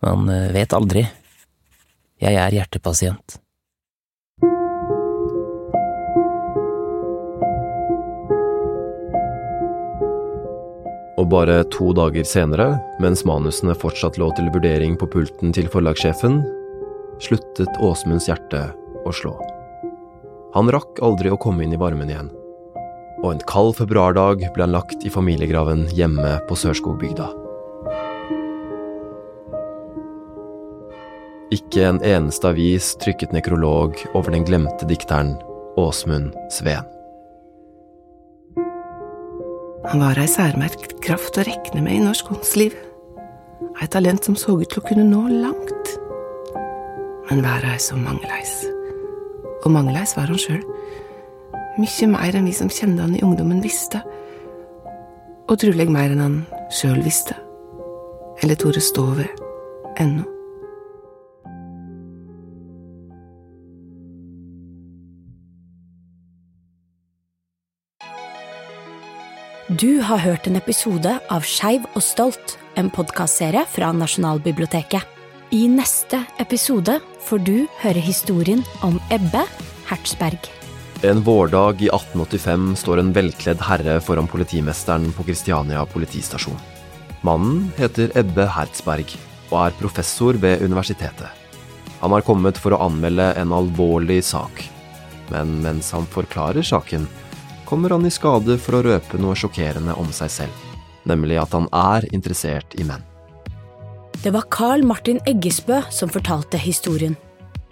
Man 0.06 0.30
vet 0.54 0.78
aldri. 0.78 1.08
Jeg 2.22 2.38
er 2.38 2.54
hjertepasient. 2.60 3.40
Bare 11.30 11.64
to 11.74 11.92
dager 11.96 12.26
senere, 12.28 12.74
mens 13.02 13.24
manusene 13.28 13.76
fortsatt 13.78 14.18
lå 14.20 14.30
til 14.38 14.50
vurdering 14.54 14.98
på 15.00 15.08
pulten 15.14 15.54
til 15.56 15.70
forlagssjefen, 15.72 16.42
sluttet 17.24 17.80
Åsmunds 17.84 18.30
hjerte 18.30 18.70
å 19.06 19.14
slå. 19.16 19.36
Han 20.56 20.72
rakk 20.74 21.02
aldri 21.06 21.32
å 21.32 21.40
komme 21.42 21.66
inn 21.66 21.76
i 21.76 21.82
varmen 21.82 22.10
igjen, 22.10 22.32
og 23.22 23.34
en 23.34 23.44
kald 23.50 23.76
februardag 23.78 24.48
ble 24.56 24.66
han 24.66 24.74
lagt 24.74 25.06
i 25.06 25.14
familiegraven 25.14 25.86
hjemme 25.96 26.38
på 26.50 26.58
Sørskogbygda. 26.58 27.30
Ikke 31.54 31.88
en 31.88 32.04
eneste 32.06 32.52
avis 32.52 32.94
trykket 33.02 33.34
nekrolog 33.34 33.98
over 34.14 34.34
den 34.34 34.46
glemte 34.46 34.86
dikteren 34.90 35.34
Åsmund 35.82 36.36
Sveen. 36.54 36.99
Han 39.90 40.04
var 40.04 40.20
ei 40.22 40.30
særmerkt 40.30 41.00
kraft 41.02 41.40
å 41.42 41.44
rekne 41.48 41.82
med 41.82 41.96
i 41.98 42.02
norsk 42.04 42.28
kunstliv. 42.30 42.76
Ei 43.82 43.88
talent 43.90 44.22
som 44.28 44.36
så 44.38 44.54
ut 44.60 44.70
til 44.70 44.84
å 44.84 44.86
kunne 44.86 45.06
nå 45.08 45.24
langt. 45.42 45.94
Men 47.32 47.42
verda 47.42 47.72
er 47.74 47.82
så 47.82 47.98
mangleis. 47.98 48.54
Og 49.64 49.72
mangleis 49.74 50.14
var 50.14 50.30
han 50.30 50.38
sjøl. 50.38 50.62
Mykje 51.82 52.12
mer 52.14 52.38
enn 52.38 52.46
vi 52.46 52.54
som 52.54 52.70
kjente 52.70 53.02
han 53.02 53.18
i 53.18 53.24
ungdommen, 53.26 53.64
visste. 53.66 54.04
Og 55.50 55.58
truleg 55.58 55.90
mer 55.90 56.14
enn 56.14 56.22
han 56.22 56.42
sjøl 56.70 57.02
visste. 57.02 57.40
Eller 58.44 58.62
torde 58.62 58.86
stå 58.86 59.10
ved 59.18 59.42
ennå. 59.98 60.39
Du 69.80 70.02
har 70.04 70.20
hørt 70.20 70.48
en 70.50 70.58
episode 70.60 71.12
av 71.32 71.46
Skeiv 71.48 71.86
og 71.96 72.04
stolt, 72.04 72.58
en 72.76 72.90
podkastserie 72.92 73.62
fra 73.72 73.94
Nasjonalbiblioteket. 73.96 75.06
I 75.56 75.70
neste 75.72 76.20
episode 76.44 76.98
får 77.24 77.40
du 77.48 77.54
høre 77.80 78.02
historien 78.04 78.60
om 78.84 78.98
Ebbe 79.08 79.46
Hertzberg. 79.88 80.50
En 81.08 81.24
vårdag 81.24 81.86
i 81.86 81.88
1885 81.94 82.66
står 82.82 83.00
en 83.00 83.14
velkledd 83.16 83.64
herre 83.70 83.96
foran 84.04 84.28
politimesteren 84.28 85.14
på 85.16 85.24
Kristiania 85.30 85.86
politistasjon. 85.88 86.60
Mannen 87.24 87.70
heter 87.80 88.12
Ebbe 88.20 88.50
Hertzberg 88.52 89.16
og 89.48 89.58
er 89.62 89.80
professor 89.80 90.36
ved 90.44 90.60
universitetet. 90.60 91.32
Han 92.04 92.12
har 92.18 92.28
kommet 92.28 92.60
for 92.60 92.76
å 92.76 92.84
anmelde 92.90 93.32
en 93.40 93.56
alvorlig 93.56 94.20
sak, 94.28 94.60
men 95.32 95.62
mens 95.64 95.96
han 95.96 96.12
forklarer 96.12 96.68
saken, 96.68 97.08
kommer 97.70 97.94
han 97.94 98.06
i 98.06 98.12
skade 98.14 98.58
for 98.58 98.80
å 98.80 98.84
røpe 98.88 99.20
noe 99.22 99.38
sjokkerende 99.38 99.94
om 100.02 100.10
seg 100.16 100.34
selv, 100.34 100.68
nemlig 101.10 101.38
at 101.38 101.54
han 101.54 101.70
er 101.76 102.08
interessert 102.16 102.74
i 102.82 102.88
menn. 102.88 103.06
Det 104.20 104.34
var 104.36 104.50
Carl 104.52 104.84
Martin 104.84 105.22
Eggesbø 105.30 105.84
som 105.94 106.10
fortalte 106.12 106.60
historien. 106.60 107.16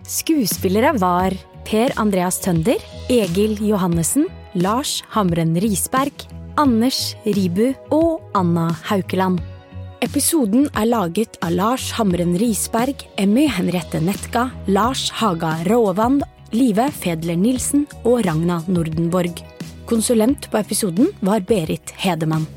Skuespillere 0.08 0.94
var 1.02 1.34
Per 1.68 1.92
Andreas 2.00 2.38
Tønder, 2.40 2.80
Egil 3.12 3.58
Johannessen, 3.60 4.30
Lars 4.56 5.02
Hamren 5.12 5.58
Risberg, 5.60 6.24
Anders 6.58 7.18
Ribu 7.26 7.74
og 7.92 8.24
Anna 8.38 8.70
Haukeland. 8.88 9.42
Episoden 10.06 10.70
er 10.78 10.88
laget 10.88 11.36
av 11.44 11.58
Lars 11.58 11.90
Hamren 11.98 12.38
Risberg, 12.40 13.04
Emmy 13.18 13.48
Henriette 13.52 14.00
Netka, 14.00 14.48
Lars 14.70 15.10
Haga 15.20 15.58
Råvand, 15.68 16.24
Live 16.56 16.88
Fedler 16.96 17.36
Nilsen 17.36 17.84
og 18.06 18.22
Ragna 18.30 18.62
Nordenborg. 18.72 19.57
Konsulent 19.88 20.52
på 20.52 20.58
episoden 20.58 21.08
var 21.20 21.40
Berit 21.40 21.94
Hedemann. 21.96 22.57